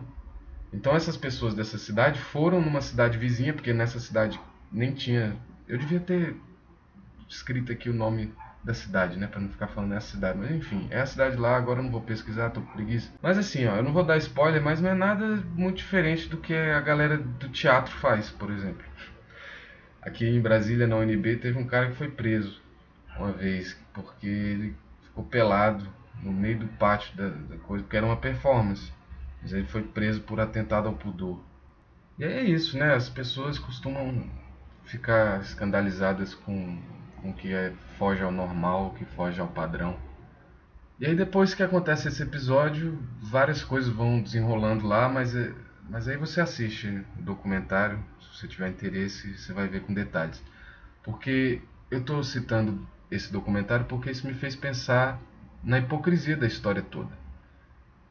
Então 0.74 0.96
essas 0.96 1.16
pessoas 1.16 1.54
dessa 1.54 1.78
cidade 1.78 2.20
foram 2.20 2.62
numa 2.62 2.82
cidade 2.82 3.18
vizinha, 3.18 3.54
porque 3.54 3.74
nessa 3.74 4.00
cidade 4.00 4.40
nem 4.72 4.94
tinha. 4.94 5.38
Eu 5.68 5.78
devia 5.78 6.00
ter 6.00 6.36
escrito 7.30 7.72
aqui 7.72 7.90
o 7.90 7.94
nome 7.94 8.34
da 8.64 8.74
cidade, 8.74 9.18
né? 9.18 9.28
Pra 9.28 9.40
não 9.40 9.50
ficar 9.50 9.68
falando 9.68 9.94
essa 9.94 10.12
cidade. 10.12 10.38
Mas 10.38 10.52
enfim, 10.52 10.88
é 10.90 11.02
a 11.02 11.06
cidade 11.06 11.36
lá, 11.38 11.56
agora 11.56 11.80
eu 11.80 11.84
não 11.84 11.92
vou 11.92 12.02
pesquisar, 12.02 12.50
tô 12.50 12.62
com 12.62 12.74
preguiça. 12.74 13.12
Mas 13.22 13.38
assim, 13.38 13.66
ó, 13.66 13.76
eu 13.76 13.84
não 13.84 13.94
vou 13.94 14.04
dar 14.04 14.18
spoiler, 14.18 14.62
mas 14.62 14.82
não 14.82 14.90
é 14.90 14.94
nada 14.94 15.26
muito 15.56 15.78
diferente 15.78 16.28
do 16.28 16.38
que 16.38 16.54
a 16.54 16.80
galera 16.82 17.18
do 17.18 17.50
teatro 17.50 17.94
faz, 17.96 18.30
por 18.30 18.52
exemplo. 18.52 18.84
Aqui 20.02 20.28
em 20.28 20.42
Brasília, 20.42 20.88
na 20.88 20.98
UNB, 20.98 21.38
teve 21.38 21.60
um 21.60 21.66
cara 21.66 21.90
que 21.90 21.96
foi 21.96 22.10
preso 22.10 22.62
uma 23.18 23.32
vez, 23.32 23.78
porque 23.94 24.28
ele 24.28 24.76
ficou 25.04 25.24
pelado 25.24 25.88
no 26.22 26.32
meio 26.32 26.60
do 26.60 26.68
pátio 26.68 27.16
da, 27.16 27.30
da 27.30 27.58
coisa, 27.58 27.84
porque 27.84 27.98
era 27.98 28.06
uma 28.06 28.18
performance. 28.18 28.92
Mas 29.42 29.54
ele 29.54 29.66
foi 29.66 29.82
preso 29.82 30.22
por 30.22 30.40
atentado 30.40 30.88
ao 30.88 30.94
pudor. 30.94 31.40
E 32.18 32.24
é 32.24 32.44
isso, 32.44 32.78
né? 32.78 32.94
As 32.94 33.10
pessoas 33.10 33.58
costumam 33.58 34.30
ficar 34.86 35.42
escandalizadas 35.42 36.36
com 36.36 36.80
com 37.22 37.34
que 37.34 37.54
é, 37.54 37.74
foge 37.98 38.24
ao 38.24 38.32
normal, 38.32 38.94
que 38.98 39.06
foge 39.06 39.40
ao 39.40 39.48
padrão. 39.48 39.98
E 41.00 41.06
aí 41.06 41.16
depois 41.16 41.54
que 41.54 41.64
acontece 41.64 42.08
esse 42.08 42.22
episódio, 42.22 42.98
várias 43.22 43.64
coisas 43.64 43.92
vão 43.92 44.22
desenrolando 44.22 44.86
lá, 44.88 45.10
mas, 45.10 45.36
é, 45.36 45.54
mas 45.90 46.08
aí 46.08 46.18
você 46.18 46.42
assiste 46.42 46.88
o 47.18 47.22
documentário, 47.22 48.04
se 48.20 48.38
você 48.38 48.48
tiver 48.48 48.70
interesse, 48.70 49.38
você 49.38 49.54
vai 49.54 49.68
ver 49.68 49.82
com 49.82 49.94
detalhes. 49.94 50.44
Porque 51.04 51.62
eu 51.90 52.00
estou 52.00 52.24
citando 52.24 52.88
esse 53.10 53.32
documentário 53.32 53.86
porque 53.86 54.12
isso 54.12 54.28
me 54.28 54.34
fez 54.34 54.56
pensar 54.56 55.20
na 55.64 55.80
hipocrisia 55.80 56.38
da 56.38 56.48
história 56.48 56.82
toda. 56.82 57.20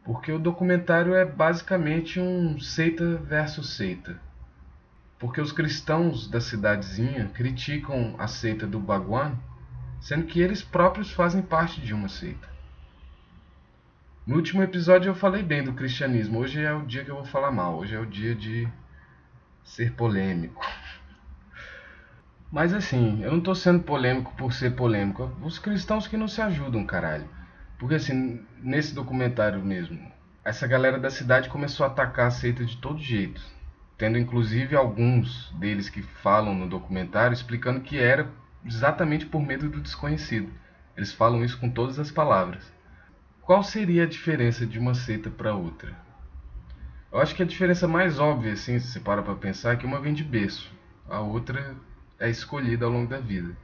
Porque 0.05 0.33
o 0.33 0.39
documentário 0.39 1.15
é 1.15 1.25
basicamente 1.25 2.19
um 2.19 2.59
seita 2.59 3.17
versus 3.19 3.77
seita 3.77 4.19
porque 5.21 5.39
os 5.39 5.53
cristãos 5.53 6.27
da 6.27 6.41
cidadezinha 6.41 7.31
criticam 7.35 8.17
a 8.19 8.27
seita 8.27 8.67
do 8.67 8.81
Bhagwan, 8.81 9.37
sendo 10.01 10.25
que 10.25 10.41
eles 10.41 10.63
próprios 10.63 11.13
fazem 11.13 11.43
parte 11.43 11.79
de 11.83 11.93
uma 11.93 12.09
seita. 12.09 12.49
No 14.27 14.37
último 14.37 14.63
episódio 14.63 15.11
eu 15.11 15.15
falei 15.15 15.43
bem 15.43 15.63
do 15.63 15.75
cristianismo, 15.75 16.39
hoje 16.39 16.63
é 16.63 16.73
o 16.73 16.87
dia 16.87 17.05
que 17.05 17.11
eu 17.11 17.17
vou 17.17 17.25
falar 17.27 17.51
mal, 17.51 17.77
hoje 17.77 17.95
é 17.95 18.01
o 18.01 18.07
dia 18.07 18.35
de 18.35 18.67
ser 19.63 19.93
polêmico. 19.93 20.65
Mas 22.51 22.73
assim, 22.73 23.23
eu 23.23 23.31
não 23.31 23.39
estou 23.41 23.55
sendo 23.55 23.83
polêmico 23.83 24.35
por 24.37 24.55
ser 24.55 24.75
polêmico, 24.75 25.31
os 25.43 25.59
cristãos 25.59 26.09
que 26.09 26.17
não 26.17 26.29
se 26.29 26.41
ajudam, 26.41 26.87
caralho. 26.87 27.29
Porque 27.79 27.97
assim, 27.97 28.43
nesse 28.63 28.95
documentário 28.95 29.63
mesmo, 29.63 30.01
essa 30.43 30.67
galera 30.67 30.99
da 30.99 31.11
cidade 31.11 31.51
começou 31.51 31.85
a 31.85 31.91
atacar 31.91 32.29
a 32.29 32.31
seita 32.31 32.65
de 32.65 32.79
todo 32.79 32.99
jeito 32.99 33.60
tendo 34.01 34.17
inclusive 34.17 34.75
alguns 34.75 35.53
deles 35.59 35.91
que 35.91 36.01
falam 36.01 36.55
no 36.55 36.67
documentário 36.67 37.35
explicando 37.35 37.83
que 37.83 37.99
era 37.99 38.31
exatamente 38.65 39.27
por 39.27 39.43
medo 39.43 39.69
do 39.69 39.79
desconhecido. 39.79 40.51
Eles 40.97 41.13
falam 41.13 41.45
isso 41.45 41.61
com 41.61 41.69
todas 41.69 41.99
as 41.99 42.11
palavras. 42.11 42.73
Qual 43.43 43.63
seria 43.63 44.05
a 44.05 44.09
diferença 44.09 44.65
de 44.65 44.79
uma 44.79 44.95
seita 44.95 45.29
para 45.29 45.55
outra? 45.55 45.95
Eu 47.13 47.21
acho 47.21 47.35
que 47.35 47.43
a 47.43 47.47
diferença 47.47 47.87
mais 47.87 48.19
óbvia, 48.19 48.55
assim, 48.55 48.79
se 48.79 48.87
você 48.87 49.01
para 49.01 49.23
para 49.23 49.35
pensar, 49.35 49.75
é 49.75 49.77
que 49.77 49.85
uma 49.85 50.01
vem 50.01 50.15
de 50.15 50.25
berço, 50.25 50.73
a 51.07 51.21
outra 51.21 51.77
é 52.19 52.31
escolhida 52.31 52.87
ao 52.87 52.91
longo 52.91 53.11
da 53.11 53.21
vida. 53.21 53.55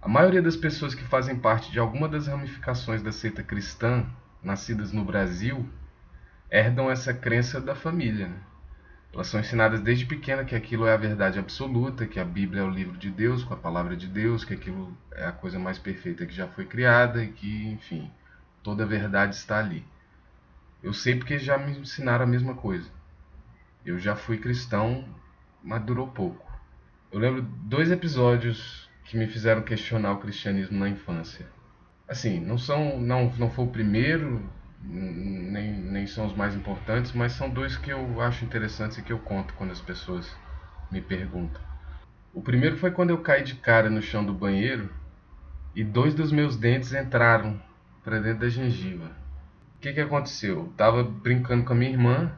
A 0.00 0.08
maioria 0.08 0.40
das 0.40 0.56
pessoas 0.56 0.94
que 0.94 1.04
fazem 1.04 1.36
parte 1.36 1.70
de 1.70 1.78
alguma 1.78 2.08
das 2.08 2.28
ramificações 2.28 3.02
da 3.02 3.12
seita 3.12 3.42
cristã, 3.42 4.06
nascidas 4.42 4.90
no 4.90 5.04
Brasil, 5.04 5.68
herdam 6.50 6.90
essa 6.90 7.12
crença 7.12 7.60
da 7.60 7.74
família. 7.74 8.28
Né? 8.28 8.36
Elas 9.14 9.28
são 9.28 9.38
ensinadas 9.38 9.80
desde 9.80 10.04
pequena 10.06 10.44
que 10.44 10.56
aquilo 10.56 10.88
é 10.88 10.92
a 10.92 10.96
verdade 10.96 11.38
absoluta, 11.38 12.04
que 12.04 12.18
a 12.18 12.24
Bíblia 12.24 12.62
é 12.62 12.64
o 12.64 12.70
livro 12.70 12.98
de 12.98 13.08
Deus, 13.12 13.44
com 13.44 13.54
a 13.54 13.56
palavra 13.56 13.96
de 13.96 14.08
Deus, 14.08 14.44
que 14.44 14.52
aquilo 14.52 14.92
é 15.12 15.24
a 15.24 15.30
coisa 15.30 15.56
mais 15.56 15.78
perfeita 15.78 16.26
que 16.26 16.34
já 16.34 16.48
foi 16.48 16.66
criada 16.66 17.22
e 17.22 17.28
que, 17.28 17.68
enfim, 17.68 18.10
toda 18.60 18.82
a 18.82 18.86
verdade 18.86 19.36
está 19.36 19.60
ali. 19.60 19.86
Eu 20.82 20.92
sei 20.92 21.14
porque 21.14 21.38
já 21.38 21.56
me 21.56 21.78
ensinaram 21.78 22.24
a 22.24 22.26
mesma 22.26 22.54
coisa. 22.54 22.90
Eu 23.86 24.00
já 24.00 24.16
fui 24.16 24.36
cristão, 24.36 25.04
mas 25.62 25.80
durou 25.84 26.08
pouco. 26.08 26.44
Eu 27.12 27.20
lembro 27.20 27.42
dois 27.42 27.92
episódios 27.92 28.90
que 29.04 29.16
me 29.16 29.28
fizeram 29.28 29.62
questionar 29.62 30.10
o 30.10 30.18
cristianismo 30.18 30.76
na 30.76 30.88
infância. 30.88 31.46
Assim, 32.08 32.40
não 32.40 32.58
são, 32.58 32.98
não, 33.00 33.32
não 33.38 33.48
foi 33.48 33.64
o 33.64 33.70
primeiro, 33.70 34.42
nem, 34.86 35.72
nem 35.72 36.06
são 36.06 36.26
os 36.26 36.36
mais 36.36 36.54
importantes, 36.54 37.12
mas 37.12 37.32
são 37.32 37.48
dois 37.48 37.76
que 37.76 37.90
eu 37.90 38.20
acho 38.20 38.44
interessantes 38.44 38.98
e 38.98 39.02
que 39.02 39.12
eu 39.12 39.18
conto 39.18 39.54
quando 39.54 39.70
as 39.70 39.80
pessoas 39.80 40.30
me 40.90 41.00
perguntam. 41.00 41.60
O 42.32 42.42
primeiro 42.42 42.76
foi 42.76 42.90
quando 42.90 43.10
eu 43.10 43.18
caí 43.18 43.42
de 43.42 43.54
cara 43.54 43.88
no 43.88 44.02
chão 44.02 44.24
do 44.24 44.34
banheiro 44.34 44.90
e 45.74 45.82
dois 45.82 46.14
dos 46.14 46.30
meus 46.30 46.56
dentes 46.56 46.92
entraram 46.92 47.60
para 48.02 48.20
dentro 48.20 48.40
da 48.40 48.48
gengiva. 48.48 49.06
O 49.76 49.80
que, 49.80 49.92
que 49.92 50.00
aconteceu? 50.00 50.58
Eu 50.58 50.72
tava 50.76 51.02
brincando 51.02 51.64
com 51.64 51.72
a 51.72 51.76
minha 51.76 51.90
irmã, 51.90 52.32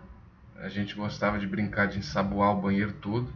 a 0.57 0.69
gente 0.69 0.95
gostava 0.95 1.39
de 1.39 1.47
brincar 1.47 1.87
de 1.87 1.99
ensaboar 1.99 2.53
o 2.53 2.61
banheiro 2.61 2.93
todo. 2.95 3.33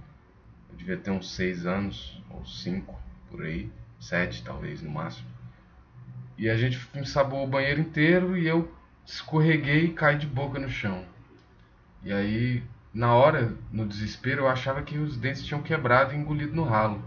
Eu 0.71 0.77
devia 0.77 0.97
ter 0.97 1.11
uns 1.11 1.35
seis 1.35 1.67
anos, 1.67 2.23
ou 2.31 2.45
cinco, 2.45 2.99
por 3.31 3.43
aí, 3.43 3.71
sete 3.99 4.43
talvez 4.43 4.83
no 4.83 4.91
máximo. 4.91 5.29
E 6.37 6.49
a 6.49 6.57
gente 6.57 6.81
ensaboou 6.95 7.45
o 7.45 7.51
banheiro 7.51 7.81
inteiro 7.81 8.37
e 8.37 8.47
eu 8.47 8.73
escorreguei 9.11 9.87
e 9.87 9.93
caí 9.93 10.17
de 10.17 10.27
boca 10.27 10.59
no 10.59 10.71
chão. 10.71 11.05
E 12.03 12.13
aí, 12.13 12.63
na 12.95 13.13
hora, 13.13 13.55
no 13.73 13.87
desespero, 13.87 14.43
eu 14.43 14.49
achava 14.49 14.83
que 14.83 14.99
os 14.99 15.17
dentes 15.17 15.45
tinham 15.45 15.63
quebrado 15.63 16.15
e 16.15 16.17
engolido 16.17 16.55
no 16.55 16.63
ralo. 16.63 17.03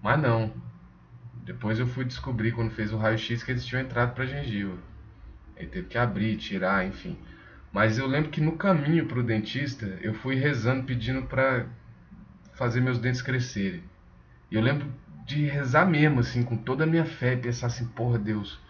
Mas 0.00 0.20
não. 0.20 0.52
Depois 1.44 1.80
eu 1.80 1.86
fui 1.86 2.04
descobrir, 2.04 2.52
quando 2.52 2.70
fez 2.70 2.92
o 2.92 2.96
raio-x, 2.96 3.42
que 3.42 3.50
eles 3.50 3.66
tinham 3.66 3.82
entrado 3.82 4.14
para 4.14 4.22
a 4.22 4.26
gengiva. 4.26 4.78
Aí 5.56 5.66
teve 5.66 5.88
que 5.88 5.98
abrir, 5.98 6.36
tirar, 6.36 6.86
enfim. 6.86 7.18
Mas 7.72 7.98
eu 7.98 8.06
lembro 8.06 8.30
que 8.30 8.40
no 8.40 8.52
caminho 8.52 9.06
para 9.06 9.18
o 9.18 9.22
dentista, 9.22 9.98
eu 10.00 10.14
fui 10.14 10.36
rezando, 10.36 10.84
pedindo 10.84 11.22
para 11.22 11.66
fazer 12.54 12.80
meus 12.80 12.98
dentes 12.98 13.20
crescerem. 13.20 13.82
E 14.50 14.54
eu 14.54 14.62
lembro 14.62 14.86
de 15.26 15.44
rezar 15.44 15.86
mesmo, 15.86 16.20
assim, 16.20 16.44
com 16.44 16.56
toda 16.56 16.84
a 16.84 16.86
minha 16.86 17.04
fé, 17.04 17.34
pensar 17.34 17.66
assim, 17.66 17.86
porra, 17.88 18.18
Deus, 18.18 18.60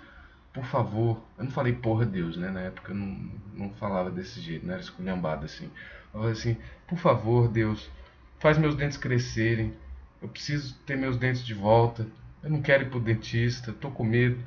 por 0.53 0.65
favor, 0.65 1.23
eu 1.37 1.45
não 1.45 1.51
falei 1.51 1.73
porra 1.73 2.05
Deus, 2.05 2.37
né? 2.37 2.51
Na 2.51 2.61
época 2.61 2.93
eu 2.93 2.97
não, 2.97 3.31
não 3.55 3.71
falava 3.71 4.11
desse 4.11 4.41
jeito, 4.41 4.67
não 4.67 4.73
era 4.73 4.83
esculhambado 4.83 5.45
assim. 5.45 5.71
Eu 6.13 6.21
falei 6.21 6.33
assim, 6.33 6.57
por 6.87 6.99
favor, 6.99 7.49
Deus, 7.49 7.91
faz 8.39 8.59
meus 8.59 8.75
dentes 8.75 8.97
crescerem. 8.97 9.75
Eu 10.21 10.29
preciso 10.29 10.75
ter 10.87 10.97
meus 10.97 11.17
dentes 11.17 11.45
de 11.45 11.55
volta. 11.55 12.07
Eu 12.43 12.51
não 12.51 12.63
quero 12.63 12.85
ir 12.85 12.91
pro 12.91 13.01
dentista, 13.01 13.73
tô 13.73 13.91
com 13.91 14.05
medo. 14.05 14.39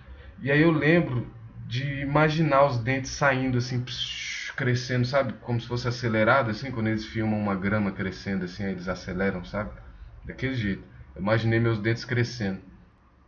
E 0.42 0.52
aí 0.52 0.62
eu 0.62 0.72
lembro 0.72 1.28
de 1.68 2.02
imaginar 2.02 2.66
os 2.66 2.78
dentes 2.78 3.12
saindo 3.12 3.58
assim, 3.58 3.84
crescendo, 4.56 5.06
sabe? 5.06 5.34
Como 5.42 5.62
se 5.62 5.68
fosse 5.68 5.88
acelerado, 5.88 6.50
assim, 6.50 6.72
quando 6.72 6.88
eles 6.88 7.06
filmam 7.06 7.40
uma 7.40 7.56
grama 7.56 7.92
crescendo 7.92 8.46
assim, 8.46 8.64
aí 8.66 8.72
eles 8.72 8.88
aceleram, 8.88 9.46
sabe? 9.46 9.72
Daquele 10.26 10.56
jeito. 10.56 10.84
Eu 11.16 11.22
imaginei 11.22 11.60
meus 11.60 11.80
dentes 11.80 12.04
crescendo. 12.04 12.60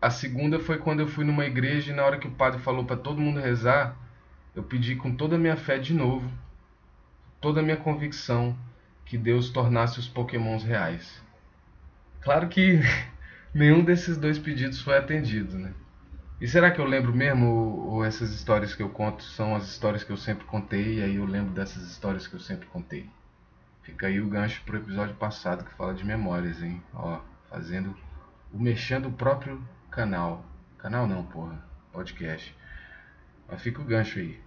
A 0.03 0.10
segunda 0.10 0.60
foi 0.60 0.79
quando 0.79 1.00
eu 1.00 1.07
fui 1.07 1.24
numa 1.24 1.45
igreja 1.45 1.89
e 1.89 1.95
na 1.95 2.03
hora 2.03 2.17
que 2.17 2.27
o 2.27 2.31
padre 2.31 2.60
falou 2.60 2.83
para 2.83 2.98
todo 2.98 3.22
mundo 3.22 3.39
rezar, 3.39 3.95
eu 4.53 4.62
pedi 4.62 4.98
com 4.98 5.15
toda 5.15 5.38
a 5.38 5.39
minha 5.39 5.55
fé 5.55 5.77
de 5.77 5.93
novo, 5.93 6.29
toda 7.39 7.62
a 7.62 7.63
minha 7.63 7.77
convicção 7.77 8.53
que 9.05 9.17
Deus 9.17 9.50
tornasse 9.50 10.00
os 10.00 10.05
pokémons 10.10 10.62
reais. 10.62 11.24
Claro 12.19 12.50
que 12.50 12.81
nenhum 13.55 13.81
desses 13.81 14.17
dois 14.17 14.38
pedidos 14.38 14.81
foi 14.81 14.98
atendido, 14.98 15.57
né? 15.57 15.74
E 16.41 16.50
será 16.50 16.69
que 16.69 16.81
eu 16.81 16.86
lembro 16.86 17.15
mesmo 17.15 17.48
ou, 17.88 18.03
essas 18.03 18.33
histórias 18.33 18.75
que 18.75 18.83
eu 18.83 18.89
conto 18.89 19.24
são 19.24 19.55
as 19.55 19.69
histórias 19.69 20.03
que 20.03 20.12
eu 20.12 20.17
sempre 20.17 20.43
contei 20.43 20.95
e 20.95 21.01
aí 21.01 21.15
eu 21.15 21.25
lembro 21.25 21.53
dessas 21.53 21.81
histórias 21.81 22.27
que 22.27 22.33
eu 22.33 22.41
sempre 22.41 22.67
contei? 22.67 23.10
Fica 23.83 24.07
aí 24.07 24.19
o 24.19 24.27
gancho 24.27 24.63
pro 24.65 24.75
episódio 24.75 25.15
passado 25.15 25.63
que 25.63 25.74
fala 25.75 25.93
de 25.93 26.03
memórias, 26.03 26.62
hein? 26.62 26.83
Ó, 26.93 27.22
fazendo 27.50 27.95
o 28.51 28.60
mexendo 28.60 29.07
o 29.07 29.13
próprio 29.13 29.65
canal. 29.93 30.43
Canal 30.79 31.07
não, 31.07 31.23
porra, 31.23 31.63
podcast. 31.91 32.55
Mas 33.47 33.62
fica 33.62 33.81
o 33.81 33.85
gancho 33.85 34.19
aí. 34.19 34.39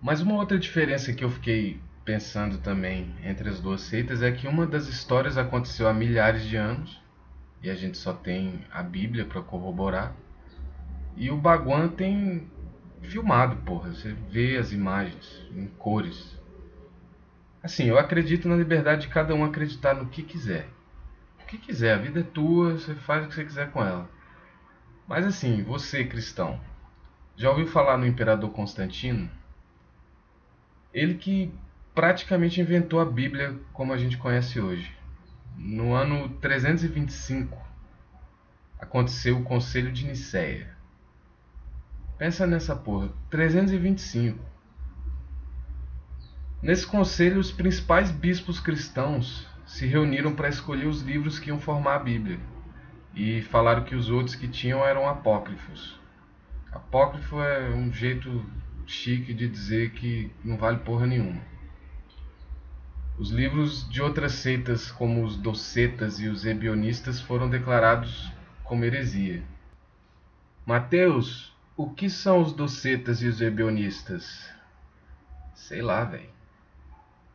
Mas 0.00 0.20
uma 0.20 0.34
outra 0.34 0.58
diferença 0.58 1.12
que 1.12 1.22
eu 1.22 1.30
fiquei 1.30 1.80
pensando 2.04 2.58
também 2.58 3.14
entre 3.22 3.48
as 3.48 3.60
duas 3.60 3.82
seitas 3.82 4.22
é 4.22 4.32
que 4.32 4.48
uma 4.48 4.66
das 4.66 4.88
histórias 4.88 5.36
aconteceu 5.36 5.86
há 5.88 5.92
milhares 5.92 6.44
de 6.44 6.56
anos 6.56 7.00
e 7.62 7.68
a 7.68 7.74
gente 7.74 7.98
só 7.98 8.12
tem 8.12 8.64
a 8.72 8.82
Bíblia 8.82 9.24
para 9.24 9.42
corroborar. 9.42 10.14
E 11.16 11.30
o 11.30 11.36
Baguan 11.36 11.88
tem 11.88 12.50
filmado, 13.02 13.56
porra. 13.56 13.90
Você 13.90 14.14
vê 14.30 14.56
as 14.56 14.72
imagens 14.72 15.46
em 15.54 15.66
cores. 15.66 16.40
Assim, 17.62 17.84
eu 17.84 17.98
acredito 17.98 18.48
na 18.48 18.56
liberdade 18.56 19.02
de 19.02 19.08
cada 19.08 19.34
um 19.34 19.44
acreditar 19.44 19.94
no 19.94 20.06
que 20.06 20.22
quiser. 20.22 20.68
O 21.42 21.46
que 21.46 21.58
quiser, 21.58 21.94
a 21.94 21.98
vida 21.98 22.20
é 22.20 22.22
tua, 22.22 22.72
você 22.72 22.94
faz 22.94 23.24
o 23.24 23.28
que 23.28 23.34
você 23.34 23.44
quiser 23.44 23.70
com 23.70 23.84
ela. 23.84 24.15
Mas 25.06 25.24
assim, 25.24 25.62
você 25.62 26.04
cristão, 26.04 26.60
já 27.36 27.48
ouviu 27.50 27.68
falar 27.68 27.96
no 27.96 28.06
imperador 28.06 28.50
Constantino? 28.50 29.30
Ele 30.92 31.14
que 31.14 31.54
praticamente 31.94 32.60
inventou 32.60 32.98
a 32.98 33.04
Bíblia 33.04 33.56
como 33.72 33.92
a 33.92 33.98
gente 33.98 34.18
conhece 34.18 34.58
hoje. 34.58 34.92
No 35.56 35.94
ano 35.94 36.28
325 36.40 37.56
aconteceu 38.80 39.38
o 39.38 39.44
Conselho 39.44 39.92
de 39.92 40.04
Nicéia. 40.04 40.74
Pensa 42.18 42.46
nessa 42.46 42.74
porra, 42.74 43.10
325. 43.30 44.44
Nesse 46.60 46.86
conselho, 46.86 47.38
os 47.38 47.52
principais 47.52 48.10
bispos 48.10 48.58
cristãos 48.58 49.46
se 49.66 49.86
reuniram 49.86 50.34
para 50.34 50.48
escolher 50.48 50.86
os 50.86 51.00
livros 51.02 51.38
que 51.38 51.50
iam 51.50 51.60
formar 51.60 51.96
a 51.96 52.00
Bíblia 52.00 52.40
e 53.16 53.40
falaram 53.40 53.82
que 53.82 53.94
os 53.94 54.10
outros 54.10 54.36
que 54.36 54.46
tinham 54.46 54.84
eram 54.84 55.08
apócrifos. 55.08 55.98
Apócrifo 56.70 57.40
é 57.40 57.70
um 57.70 57.90
jeito 57.90 58.44
chique 58.86 59.32
de 59.32 59.48
dizer 59.48 59.92
que 59.92 60.30
não 60.44 60.58
vale 60.58 60.78
porra 60.78 61.06
nenhuma. 61.06 61.40
Os 63.18 63.30
livros 63.30 63.88
de 63.88 64.02
outras 64.02 64.32
seitas, 64.32 64.92
como 64.92 65.24
os 65.24 65.38
docetas 65.38 66.20
e 66.20 66.28
os 66.28 66.44
ebionistas, 66.44 67.18
foram 67.18 67.48
declarados 67.48 68.30
como 68.62 68.84
heresia. 68.84 69.42
Mateus, 70.66 71.56
o 71.74 71.88
que 71.88 72.10
são 72.10 72.42
os 72.42 72.52
docetas 72.52 73.22
e 73.22 73.26
os 73.26 73.40
ebionistas? 73.40 74.50
Sei 75.54 75.80
lá, 75.80 76.04
velho. 76.04 76.28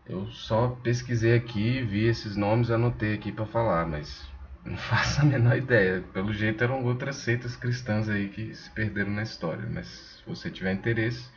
Eu 0.05 0.27
só 0.27 0.67
pesquisei 0.83 1.35
aqui, 1.35 1.81
vi 1.81 2.05
esses 2.05 2.35
nomes, 2.35 2.69
anotei 2.69 3.15
aqui 3.15 3.31
para 3.31 3.47
falar, 3.47 3.87
mas 3.87 4.30
não 4.65 4.77
faço 4.77 5.21
a 5.21 5.25
menor 5.25 5.57
ideia. 5.57 6.03
Pelo 6.13 6.33
jeito 6.33 6.63
eram 6.63 6.83
outras 6.85 7.17
seitas 7.17 7.55
cristãs 7.55 8.09
aí 8.09 8.29
que 8.29 8.53
se 8.53 8.69
perderam 8.71 9.11
na 9.11 9.23
história. 9.23 9.67
Mas 9.69 9.87
se 9.87 10.23
você 10.25 10.49
tiver 10.49 10.73
interesse, 10.73 11.29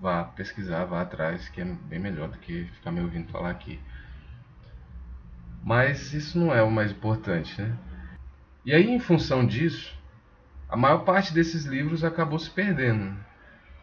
vá 0.00 0.24
pesquisar, 0.24 0.84
vá 0.84 1.02
atrás, 1.02 1.48
que 1.48 1.60
é 1.60 1.64
bem 1.64 1.98
melhor 1.98 2.28
do 2.28 2.38
que 2.38 2.64
ficar 2.74 2.90
me 2.90 3.00
ouvindo 3.00 3.30
falar 3.30 3.50
aqui. 3.50 3.80
Mas 5.62 6.12
isso 6.12 6.38
não 6.38 6.54
é 6.54 6.62
o 6.62 6.70
mais 6.70 6.90
importante, 6.90 7.60
né? 7.60 7.76
E 8.64 8.72
aí, 8.72 8.90
em 8.90 8.98
função 8.98 9.46
disso, 9.46 9.94
a 10.68 10.76
maior 10.76 11.04
parte 11.04 11.32
desses 11.32 11.64
livros 11.64 12.04
acabou 12.04 12.38
se 12.38 12.50
perdendo. 12.50 13.16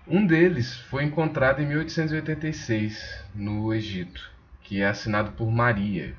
Um 0.07 0.25
deles 0.25 0.75
foi 0.75 1.03
encontrado 1.03 1.61
em 1.61 1.67
1886, 1.67 3.25
no 3.33 3.73
Egito, 3.73 4.31
que 4.61 4.81
é 4.81 4.87
assinado 4.87 5.31
por 5.33 5.49
Maria. 5.51 6.15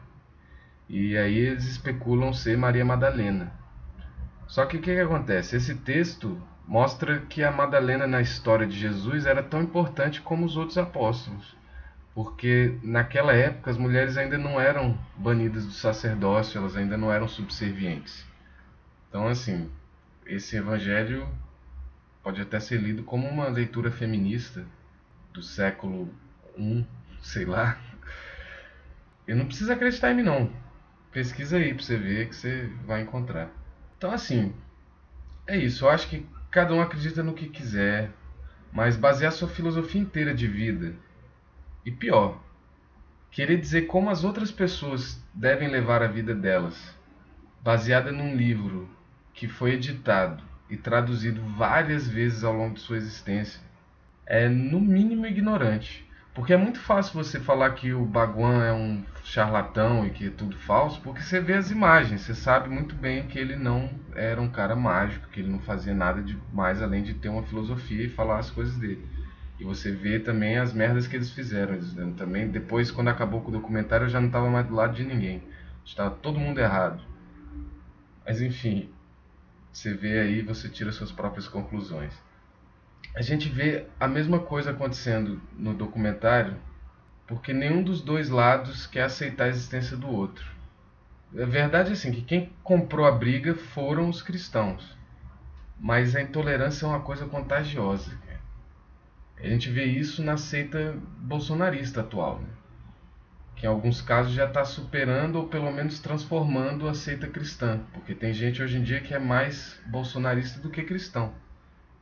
E 0.88 1.16
aí 1.16 1.38
eles 1.38 1.66
especulam 1.66 2.32
ser 2.32 2.56
Maria 2.56 2.84
Madalena. 2.84 3.52
Só 4.46 4.66
que 4.66 4.76
o 4.76 4.80
que, 4.80 4.94
que 4.94 5.00
acontece? 5.00 5.56
Esse 5.56 5.74
texto 5.74 6.40
mostra 6.66 7.20
que 7.20 7.42
a 7.42 7.50
Madalena 7.50 8.06
na 8.06 8.20
história 8.20 8.66
de 8.66 8.78
Jesus 8.78 9.26
era 9.26 9.42
tão 9.42 9.62
importante 9.62 10.20
como 10.20 10.44
os 10.44 10.56
outros 10.56 10.78
apóstolos. 10.78 11.56
Porque 12.14 12.78
naquela 12.82 13.32
época 13.32 13.70
as 13.70 13.78
mulheres 13.78 14.18
ainda 14.18 14.36
não 14.36 14.60
eram 14.60 14.98
banidas 15.16 15.64
do 15.64 15.72
sacerdócio, 15.72 16.58
elas 16.58 16.76
ainda 16.76 16.96
não 16.98 17.10
eram 17.10 17.26
subservientes. 17.26 18.26
Então, 19.08 19.26
assim, 19.26 19.70
esse 20.26 20.56
evangelho 20.56 21.26
pode 22.22 22.40
até 22.40 22.60
ser 22.60 22.78
lido 22.78 23.02
como 23.02 23.26
uma 23.26 23.48
leitura 23.48 23.90
feminista 23.90 24.64
do 25.32 25.42
século 25.42 26.12
I, 26.58 26.86
sei 27.22 27.44
lá. 27.44 27.78
E 29.26 29.34
não 29.34 29.46
precisa 29.46 29.72
acreditar 29.72 30.12
em 30.12 30.16
mim 30.16 30.22
não. 30.22 30.62
Pesquisa 31.12 31.59
aí 31.59 31.75
pra 31.75 31.83
você 31.83 31.98
ver 31.98 32.29
que 32.29 32.35
você 32.35 32.70
vai 32.87 33.03
encontrar. 33.03 33.51
Então 33.98 34.11
assim, 34.11 34.55
é 35.46 35.57
isso. 35.57 35.85
Eu 35.85 35.90
acho 35.90 36.09
que 36.09 36.27
cada 36.51 36.72
um 36.75 36.81
acredita 36.81 37.22
no 37.22 37.35
que 37.35 37.48
quiser, 37.48 38.11
mas 38.72 38.96
basear 38.96 39.31
sua 39.31 39.48
filosofia 39.48 40.01
inteira 40.01 40.35
de 40.35 40.46
vida. 40.46 40.94
E 41.85 41.90
pior, 41.90 42.42
querer 43.31 43.59
dizer 43.59 43.83
como 43.83 44.09
as 44.09 44.25
outras 44.25 44.51
pessoas 44.51 45.22
devem 45.35 45.68
levar 45.68 46.03
a 46.03 46.07
vida 46.07 46.35
delas, 46.35 46.96
baseada 47.61 48.11
num 48.11 48.35
livro 48.35 48.88
que 49.35 49.46
foi 49.46 49.72
editado 49.72 50.42
e 50.70 50.77
traduzido 50.77 51.42
várias 51.57 52.09
vezes 52.09 52.42
ao 52.42 52.55
longo 52.55 52.75
de 52.75 52.81
sua 52.81 52.96
existência, 52.96 53.61
é 54.25 54.48
no 54.48 54.81
mínimo 54.81 55.27
ignorante. 55.27 56.07
Porque 56.34 56.52
é 56.52 56.56
muito 56.56 56.80
fácil 56.80 57.22
você 57.22 57.38
falar 57.38 57.70
que 57.72 57.92
o 57.92 58.06
Baguan 58.06 58.64
é 58.64 58.72
um 58.72 59.04
charlatão 59.22 60.06
e 60.06 60.10
que 60.10 60.28
é 60.28 60.30
tudo 60.30 60.56
falso, 60.56 61.00
porque 61.02 61.20
você 61.20 61.40
vê 61.40 61.54
as 61.54 61.70
imagens, 61.70 62.22
você 62.22 62.34
sabe 62.34 62.70
muito 62.70 62.94
bem 62.94 63.26
que 63.26 63.38
ele 63.38 63.54
não 63.54 64.00
era 64.14 64.40
um 64.40 64.48
cara 64.48 64.74
mágico, 64.74 65.28
que 65.28 65.40
ele 65.40 65.50
não 65.50 65.60
fazia 65.60 65.94
nada 65.94 66.22
de 66.22 66.38
mais 66.50 66.80
além 66.80 67.02
de 67.02 67.14
ter 67.14 67.28
uma 67.28 67.42
filosofia 67.42 68.04
e 68.04 68.08
falar 68.08 68.38
as 68.38 68.50
coisas 68.50 68.78
dele. 68.78 69.06
E 69.60 69.64
você 69.64 69.92
vê 69.92 70.18
também 70.18 70.58
as 70.58 70.72
merdas 70.72 71.06
que 71.06 71.14
eles 71.14 71.30
fizeram. 71.30 71.74
Eles, 71.74 71.94
também 72.16 72.48
depois, 72.48 72.90
quando 72.90 73.08
acabou 73.08 73.42
com 73.42 73.50
o 73.50 73.52
documentário, 73.52 74.06
eu 74.06 74.08
já 74.08 74.18
não 74.18 74.26
estava 74.26 74.50
mais 74.50 74.66
do 74.66 74.74
lado 74.74 74.94
de 74.94 75.04
ninguém. 75.04 75.42
Estava 75.84 76.10
todo 76.10 76.40
mundo 76.40 76.58
errado. 76.58 77.00
Mas 78.26 78.40
enfim, 78.40 78.90
você 79.72 79.94
vê 79.94 80.18
aí, 80.18 80.42
você 80.42 80.68
tira 80.68 80.90
suas 80.90 81.12
próprias 81.12 81.46
conclusões. 81.46 82.12
A 83.14 83.22
gente 83.22 83.48
vê 83.48 83.86
a 84.00 84.08
mesma 84.08 84.38
coisa 84.38 84.70
acontecendo 84.70 85.40
no 85.52 85.74
documentário, 85.74 86.56
porque 87.26 87.52
nenhum 87.52 87.82
dos 87.82 88.00
dois 88.00 88.28
lados 88.28 88.86
quer 88.86 89.02
aceitar 89.04 89.44
a 89.44 89.48
existência 89.48 89.96
do 89.96 90.08
outro. 90.08 90.44
A 91.38 91.44
verdade 91.46 91.90
é 91.90 91.92
assim, 91.92 92.12
que 92.12 92.22
quem 92.22 92.52
comprou 92.62 93.06
a 93.06 93.12
briga 93.12 93.54
foram 93.54 94.08
os 94.08 94.22
cristãos. 94.22 94.96
Mas 95.78 96.14
a 96.14 96.22
intolerância 96.22 96.86
é 96.86 96.88
uma 96.88 97.00
coisa 97.00 97.26
contagiosa. 97.26 98.16
A 99.38 99.46
gente 99.46 99.70
vê 99.70 99.84
isso 99.84 100.22
na 100.22 100.36
seita 100.36 100.96
bolsonarista 101.18 102.00
atual. 102.00 102.38
Né? 102.38 102.48
que 103.62 103.66
em 103.66 103.68
alguns 103.68 104.02
casos 104.02 104.32
já 104.32 104.46
está 104.46 104.64
superando 104.64 105.36
ou 105.36 105.46
pelo 105.46 105.70
menos 105.70 106.00
transformando 106.00 106.88
a 106.88 106.94
seita 106.94 107.28
cristã, 107.28 107.78
porque 107.92 108.12
tem 108.12 108.32
gente 108.32 108.60
hoje 108.60 108.76
em 108.76 108.82
dia 108.82 109.00
que 109.00 109.14
é 109.14 109.20
mais 109.20 109.80
bolsonarista 109.86 110.60
do 110.60 110.68
que 110.68 110.82
cristão. 110.82 111.32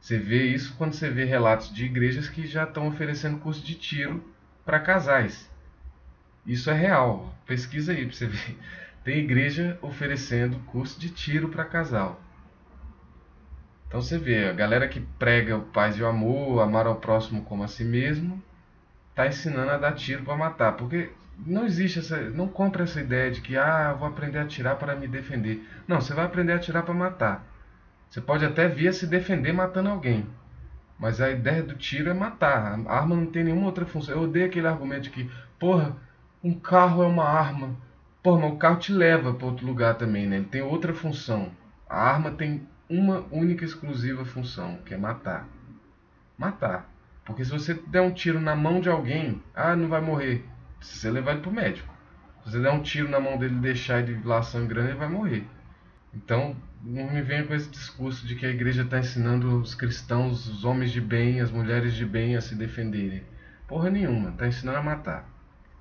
Você 0.00 0.18
vê 0.18 0.44
isso 0.44 0.74
quando 0.78 0.94
você 0.94 1.10
vê 1.10 1.24
relatos 1.24 1.72
de 1.72 1.84
igrejas 1.84 2.28
que 2.28 2.46
já 2.46 2.64
estão 2.64 2.88
oferecendo 2.88 3.38
curso 3.38 3.64
de 3.64 3.74
tiro 3.74 4.24
para 4.64 4.80
casais. 4.80 5.48
Isso 6.46 6.70
é 6.70 6.74
real. 6.74 7.34
Pesquisa 7.46 7.92
aí 7.92 8.06
para 8.06 8.16
você 8.16 8.26
ver. 8.26 8.58
Tem 9.04 9.18
igreja 9.18 9.78
oferecendo 9.82 10.58
curso 10.66 10.98
de 10.98 11.10
tiro 11.10 11.48
para 11.48 11.64
casal. 11.64 12.20
Então 13.86 14.00
você 14.00 14.18
vê, 14.18 14.48
a 14.48 14.52
galera 14.52 14.88
que 14.88 15.00
prega 15.18 15.56
o 15.56 15.62
paz 15.62 15.96
e 15.96 16.02
o 16.02 16.06
amor, 16.06 16.60
amar 16.60 16.86
ao 16.86 16.96
próximo 16.96 17.42
como 17.42 17.64
a 17.64 17.68
si 17.68 17.82
mesmo, 17.82 18.42
está 19.10 19.26
ensinando 19.26 19.70
a 19.70 19.76
dar 19.76 19.92
tiro 19.92 20.22
para 20.22 20.36
matar. 20.36 20.76
Porque 20.76 21.10
não 21.44 21.64
existe 21.66 21.98
essa. 21.98 22.20
Não 22.30 22.48
compra 22.48 22.84
essa 22.84 23.00
ideia 23.00 23.30
de 23.30 23.40
que, 23.40 23.56
ah, 23.56 23.92
vou 23.92 24.08
aprender 24.08 24.38
a 24.38 24.42
atirar 24.42 24.76
para 24.76 24.94
me 24.94 25.08
defender. 25.08 25.66
Não, 25.88 26.00
você 26.00 26.14
vai 26.14 26.24
aprender 26.24 26.52
a 26.52 26.56
atirar 26.56 26.84
para 26.84 26.94
matar. 26.94 27.49
Você 28.10 28.20
pode 28.20 28.44
até 28.44 28.66
vir 28.66 28.88
a 28.88 28.92
se 28.92 29.06
defender 29.06 29.52
matando 29.52 29.88
alguém. 29.88 30.26
Mas 30.98 31.20
a 31.20 31.30
ideia 31.30 31.62
do 31.62 31.76
tiro 31.76 32.10
é 32.10 32.12
matar. 32.12 32.78
A 32.86 32.92
arma 32.92 33.14
não 33.14 33.26
tem 33.26 33.44
nenhuma 33.44 33.66
outra 33.66 33.86
função. 33.86 34.16
Eu 34.16 34.22
odeio 34.22 34.46
aquele 34.46 34.66
argumento 34.66 35.02
de 35.02 35.10
que, 35.10 35.30
porra, 35.60 35.96
um 36.42 36.52
carro 36.52 37.04
é 37.04 37.06
uma 37.06 37.24
arma. 37.24 37.76
Porra, 38.20 38.40
mas 38.40 38.52
o 38.52 38.56
carro 38.56 38.80
te 38.80 38.92
leva 38.92 39.32
para 39.32 39.46
outro 39.46 39.64
lugar 39.64 39.94
também, 39.94 40.26
né? 40.26 40.36
Ele 40.36 40.44
tem 40.44 40.60
outra 40.60 40.92
função. 40.92 41.52
A 41.88 42.02
arma 42.02 42.32
tem 42.32 42.66
uma 42.88 43.24
única 43.30 43.64
exclusiva 43.64 44.24
função, 44.24 44.78
que 44.84 44.92
é 44.92 44.96
matar. 44.96 45.48
Matar. 46.36 46.90
Porque 47.24 47.44
se 47.44 47.50
você 47.52 47.74
der 47.74 48.00
um 48.00 48.12
tiro 48.12 48.40
na 48.40 48.56
mão 48.56 48.80
de 48.80 48.88
alguém, 48.90 49.40
ah, 49.54 49.76
não 49.76 49.88
vai 49.88 50.00
morrer. 50.00 50.44
Você 50.80 51.08
levar 51.08 51.32
ele 51.32 51.42
pro 51.42 51.52
médico. 51.52 51.88
Se 52.42 52.50
você 52.50 52.60
der 52.60 52.72
um 52.72 52.82
tiro 52.82 53.08
na 53.08 53.20
mão 53.20 53.38
dele 53.38 53.54
e 53.54 53.60
deixar 53.60 54.00
ele 54.00 54.20
lá 54.24 54.42
sangrando, 54.42 54.88
ele 54.88 54.98
vai 54.98 55.08
morrer. 55.08 55.46
Então, 56.12 56.56
não 56.82 57.10
me 57.10 57.20
venha 57.22 57.46
com 57.46 57.54
esse 57.54 57.68
discurso 57.68 58.26
de 58.26 58.34
que 58.34 58.46
a 58.46 58.50
igreja 58.50 58.82
está 58.82 58.98
ensinando 58.98 59.60
os 59.60 59.74
cristãos, 59.74 60.48
os 60.48 60.64
homens 60.64 60.90
de 60.92 61.00
bem, 61.00 61.40
as 61.40 61.50
mulheres 61.50 61.94
de 61.94 62.06
bem 62.06 62.36
a 62.36 62.40
se 62.40 62.54
defenderem. 62.54 63.22
Porra 63.68 63.90
nenhuma, 63.90 64.30
está 64.30 64.46
ensinando 64.46 64.78
a 64.78 64.82
matar. 64.82 65.28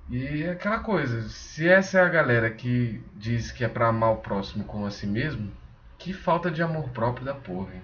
E 0.08 0.42
é 0.42 0.50
aquela 0.50 0.80
coisa, 0.80 1.22
se 1.28 1.68
essa 1.68 1.98
é 1.98 2.02
a 2.02 2.08
galera 2.08 2.50
que 2.50 3.02
diz 3.16 3.50
que 3.52 3.64
é 3.64 3.68
para 3.68 3.88
amar 3.88 4.12
o 4.12 4.16
próximo 4.16 4.64
como 4.64 4.84
a 4.84 4.90
si 4.90 5.06
mesmo, 5.06 5.50
que 5.98 6.12
falta 6.12 6.50
de 6.50 6.62
amor 6.62 6.90
próprio 6.90 7.24
da 7.24 7.34
porra. 7.34 7.74
Hein? 7.74 7.82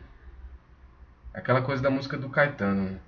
Aquela 1.32 1.62
coisa 1.62 1.82
da 1.82 1.90
música 1.90 2.18
do 2.18 2.28
Caetano. 2.28 2.90
Né? 2.90 2.98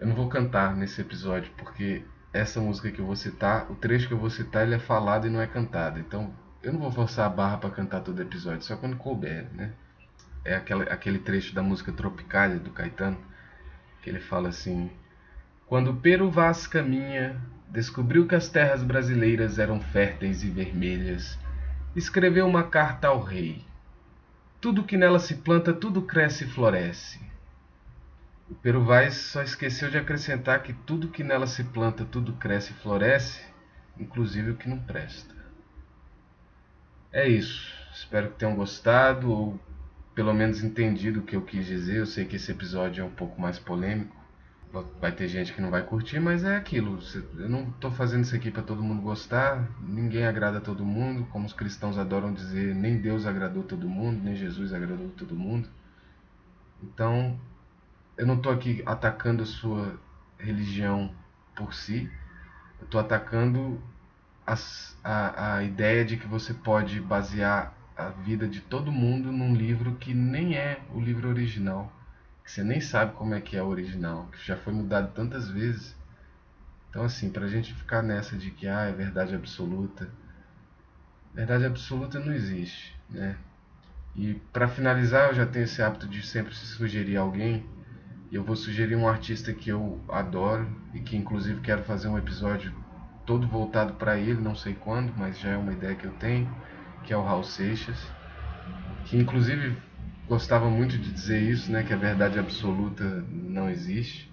Eu 0.00 0.08
não 0.08 0.14
vou 0.14 0.28
cantar 0.28 0.74
nesse 0.74 1.00
episódio, 1.00 1.52
porque 1.56 2.04
essa 2.32 2.60
música 2.60 2.90
que 2.90 2.98
eu 2.98 3.06
vou 3.06 3.16
citar, 3.16 3.70
o 3.70 3.74
trecho 3.76 4.08
que 4.08 4.14
eu 4.14 4.18
vou 4.18 4.28
citar, 4.30 4.66
ele 4.66 4.74
é 4.74 4.78
falado 4.78 5.26
e 5.26 5.30
não 5.30 5.40
é 5.40 5.46
cantado. 5.46 5.98
Então, 5.98 6.34
eu 6.66 6.72
não 6.72 6.80
vou 6.80 6.90
forçar 6.90 7.26
a 7.26 7.30
barra 7.30 7.58
para 7.58 7.70
cantar 7.70 8.00
todo 8.00 8.20
episódio, 8.20 8.62
só 8.62 8.76
quando 8.76 8.96
couber, 8.96 9.46
né? 9.54 9.70
É 10.44 10.56
aquela, 10.56 10.82
aquele 10.82 11.20
trecho 11.20 11.54
da 11.54 11.62
música 11.62 11.92
Tropicália 11.92 12.58
do 12.58 12.70
Caetano, 12.70 13.16
que 14.02 14.10
ele 14.10 14.18
fala 14.18 14.48
assim: 14.48 14.90
Quando 15.68 15.94
Pero 15.94 16.28
Vaz 16.28 16.66
caminha, 16.66 17.40
descobriu 17.68 18.26
que 18.26 18.34
as 18.34 18.48
terras 18.48 18.82
brasileiras 18.82 19.60
eram 19.60 19.80
férteis 19.80 20.42
e 20.42 20.50
vermelhas, 20.50 21.38
escreveu 21.94 22.44
uma 22.44 22.64
carta 22.64 23.06
ao 23.06 23.22
rei. 23.22 23.64
Tudo 24.60 24.82
que 24.82 24.96
nela 24.96 25.20
se 25.20 25.36
planta, 25.36 25.72
tudo 25.72 26.02
cresce 26.02 26.42
e 26.42 26.48
floresce. 26.48 27.20
O 28.50 28.56
Pero 28.56 28.84
Vaz 28.84 29.14
só 29.14 29.40
esqueceu 29.40 29.88
de 29.88 29.98
acrescentar 29.98 30.64
que 30.64 30.72
tudo 30.72 31.10
que 31.10 31.22
nela 31.22 31.46
se 31.46 31.62
planta, 31.62 32.04
tudo 32.04 32.32
cresce 32.32 32.72
e 32.72 32.76
floresce, 32.82 33.40
inclusive 33.96 34.50
o 34.50 34.56
que 34.56 34.68
não 34.68 34.80
presta. 34.80 35.35
É 37.16 37.26
isso. 37.26 37.72
Espero 37.94 38.28
que 38.28 38.38
tenham 38.38 38.54
gostado 38.54 39.30
ou 39.30 39.60
pelo 40.14 40.34
menos 40.34 40.62
entendido 40.62 41.20
o 41.20 41.22
que 41.22 41.34
eu 41.34 41.40
quis 41.40 41.64
dizer. 41.64 42.00
Eu 42.00 42.06
sei 42.06 42.26
que 42.26 42.36
esse 42.36 42.52
episódio 42.52 43.00
é 43.00 43.04
um 43.04 43.10
pouco 43.10 43.40
mais 43.40 43.58
polêmico 43.58 44.14
vai 45.00 45.12
ter 45.12 45.28
gente 45.28 45.54
que 45.54 45.60
não 45.60 45.70
vai 45.70 45.82
curtir, 45.82 46.20
mas 46.20 46.44
é 46.44 46.56
aquilo. 46.56 46.98
Eu 47.38 47.48
não 47.48 47.68
estou 47.70 47.90
fazendo 47.90 48.24
isso 48.24 48.34
aqui 48.34 48.50
para 48.50 48.62
todo 48.62 48.82
mundo 48.82 49.00
gostar. 49.00 49.66
Ninguém 49.80 50.26
agrada 50.26 50.60
todo 50.60 50.84
mundo, 50.84 51.26
como 51.30 51.46
os 51.46 51.52
cristãos 51.52 51.96
adoram 51.98 52.32
dizer. 52.32 52.74
Nem 52.74 52.98
Deus 53.00 53.26
agradou 53.26 53.62
todo 53.62 53.88
mundo, 53.88 54.22
nem 54.22 54.34
Jesus 54.34 54.72
agradou 54.72 55.08
todo 55.10 55.34
mundo. 55.34 55.68
Então, 56.82 57.38
eu 58.16 58.26
não 58.26 58.34
estou 58.34 58.52
aqui 58.52 58.82
atacando 58.84 59.42
a 59.42 59.46
sua 59.46 59.98
religião 60.38 61.14
por 61.54 61.72
si. 61.72 62.10
Eu 62.78 62.84
estou 62.84 63.00
atacando 63.00 63.80
a, 64.46 65.56
a 65.56 65.62
ideia 65.64 66.04
de 66.04 66.16
que 66.16 66.26
você 66.26 66.54
pode 66.54 67.00
basear 67.00 67.72
a 67.96 68.08
vida 68.10 68.46
de 68.46 68.60
todo 68.60 68.92
mundo 68.92 69.32
num 69.32 69.54
livro 69.54 69.94
que 69.96 70.14
nem 70.14 70.56
é 70.56 70.80
o 70.90 71.00
livro 71.00 71.28
original 71.28 71.92
que 72.46 72.52
você 72.52 72.62
nem 72.62 72.80
sabe 72.80 73.12
como 73.14 73.34
é 73.34 73.40
que 73.40 73.56
é 73.56 73.62
o 73.62 73.66
original, 73.66 74.28
que 74.30 74.46
já 74.46 74.56
foi 74.56 74.72
mudado 74.72 75.12
tantas 75.12 75.50
vezes. 75.50 75.96
Então, 76.88 77.02
assim, 77.02 77.28
pra 77.28 77.48
gente 77.48 77.74
ficar 77.74 78.02
nessa 78.02 78.36
de 78.36 78.52
que 78.52 78.68
ah, 78.68 78.84
é 78.84 78.92
verdade 78.92 79.34
absoluta, 79.34 80.08
verdade 81.34 81.66
absoluta 81.66 82.20
não 82.20 82.32
existe, 82.32 82.96
né? 83.10 83.36
E 84.14 84.34
para 84.52 84.68
finalizar, 84.68 85.28
eu 85.28 85.34
já 85.34 85.44
tenho 85.44 85.64
esse 85.64 85.82
hábito 85.82 86.06
de 86.06 86.22
sempre 86.24 86.54
sugerir 86.54 87.16
alguém, 87.16 87.66
eu 88.30 88.44
vou 88.44 88.54
sugerir 88.54 88.94
um 88.94 89.08
artista 89.08 89.52
que 89.52 89.68
eu 89.68 90.00
adoro 90.08 90.68
e 90.94 91.00
que 91.00 91.16
inclusive 91.16 91.60
quero 91.60 91.82
fazer 91.82 92.06
um 92.06 92.16
episódio 92.16 92.72
todo 93.26 93.46
voltado 93.46 93.94
para 93.94 94.16
ele, 94.16 94.40
não 94.40 94.54
sei 94.54 94.74
quando, 94.74 95.12
mas 95.16 95.38
já 95.38 95.50
é 95.50 95.56
uma 95.56 95.72
ideia 95.72 95.96
que 95.96 96.06
eu 96.06 96.12
tenho, 96.12 96.48
que 97.04 97.12
é 97.12 97.16
o 97.16 97.22
Raul 97.24 97.42
Seixas, 97.44 97.98
que 99.04 99.16
inclusive 99.16 99.76
gostava 100.28 100.70
muito 100.70 100.96
de 100.96 101.12
dizer 101.12 101.42
isso, 101.42 101.70
né, 101.70 101.82
que 101.82 101.92
a 101.92 101.96
verdade 101.96 102.38
absoluta 102.38 103.04
não 103.30 103.68
existe. 103.68 104.32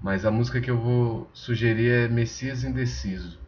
Mas 0.00 0.24
a 0.24 0.30
música 0.30 0.60
que 0.60 0.70
eu 0.70 0.78
vou 0.78 1.28
sugerir 1.34 1.90
é 1.90 2.08
Messias 2.08 2.62
Indeciso. 2.62 3.38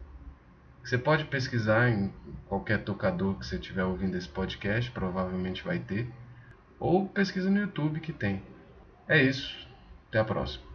Você 0.83 0.97
pode 0.97 1.25
pesquisar 1.25 1.89
em 1.89 2.11
qualquer 2.47 2.83
tocador 2.83 3.35
que 3.35 3.45
você 3.45 3.55
estiver 3.55 3.85
ouvindo 3.85 4.17
esse 4.17 4.27
podcast, 4.27 4.91
provavelmente 4.91 5.63
vai 5.63 5.79
ter. 5.79 6.11
Ou 6.79 7.07
pesquisa 7.07 7.49
no 7.49 7.59
YouTube 7.59 8.01
que 8.01 8.11
tem. 8.11 8.41
É 9.07 9.21
isso. 9.21 9.67
Até 10.09 10.19
a 10.19 10.25
próxima. 10.25 10.70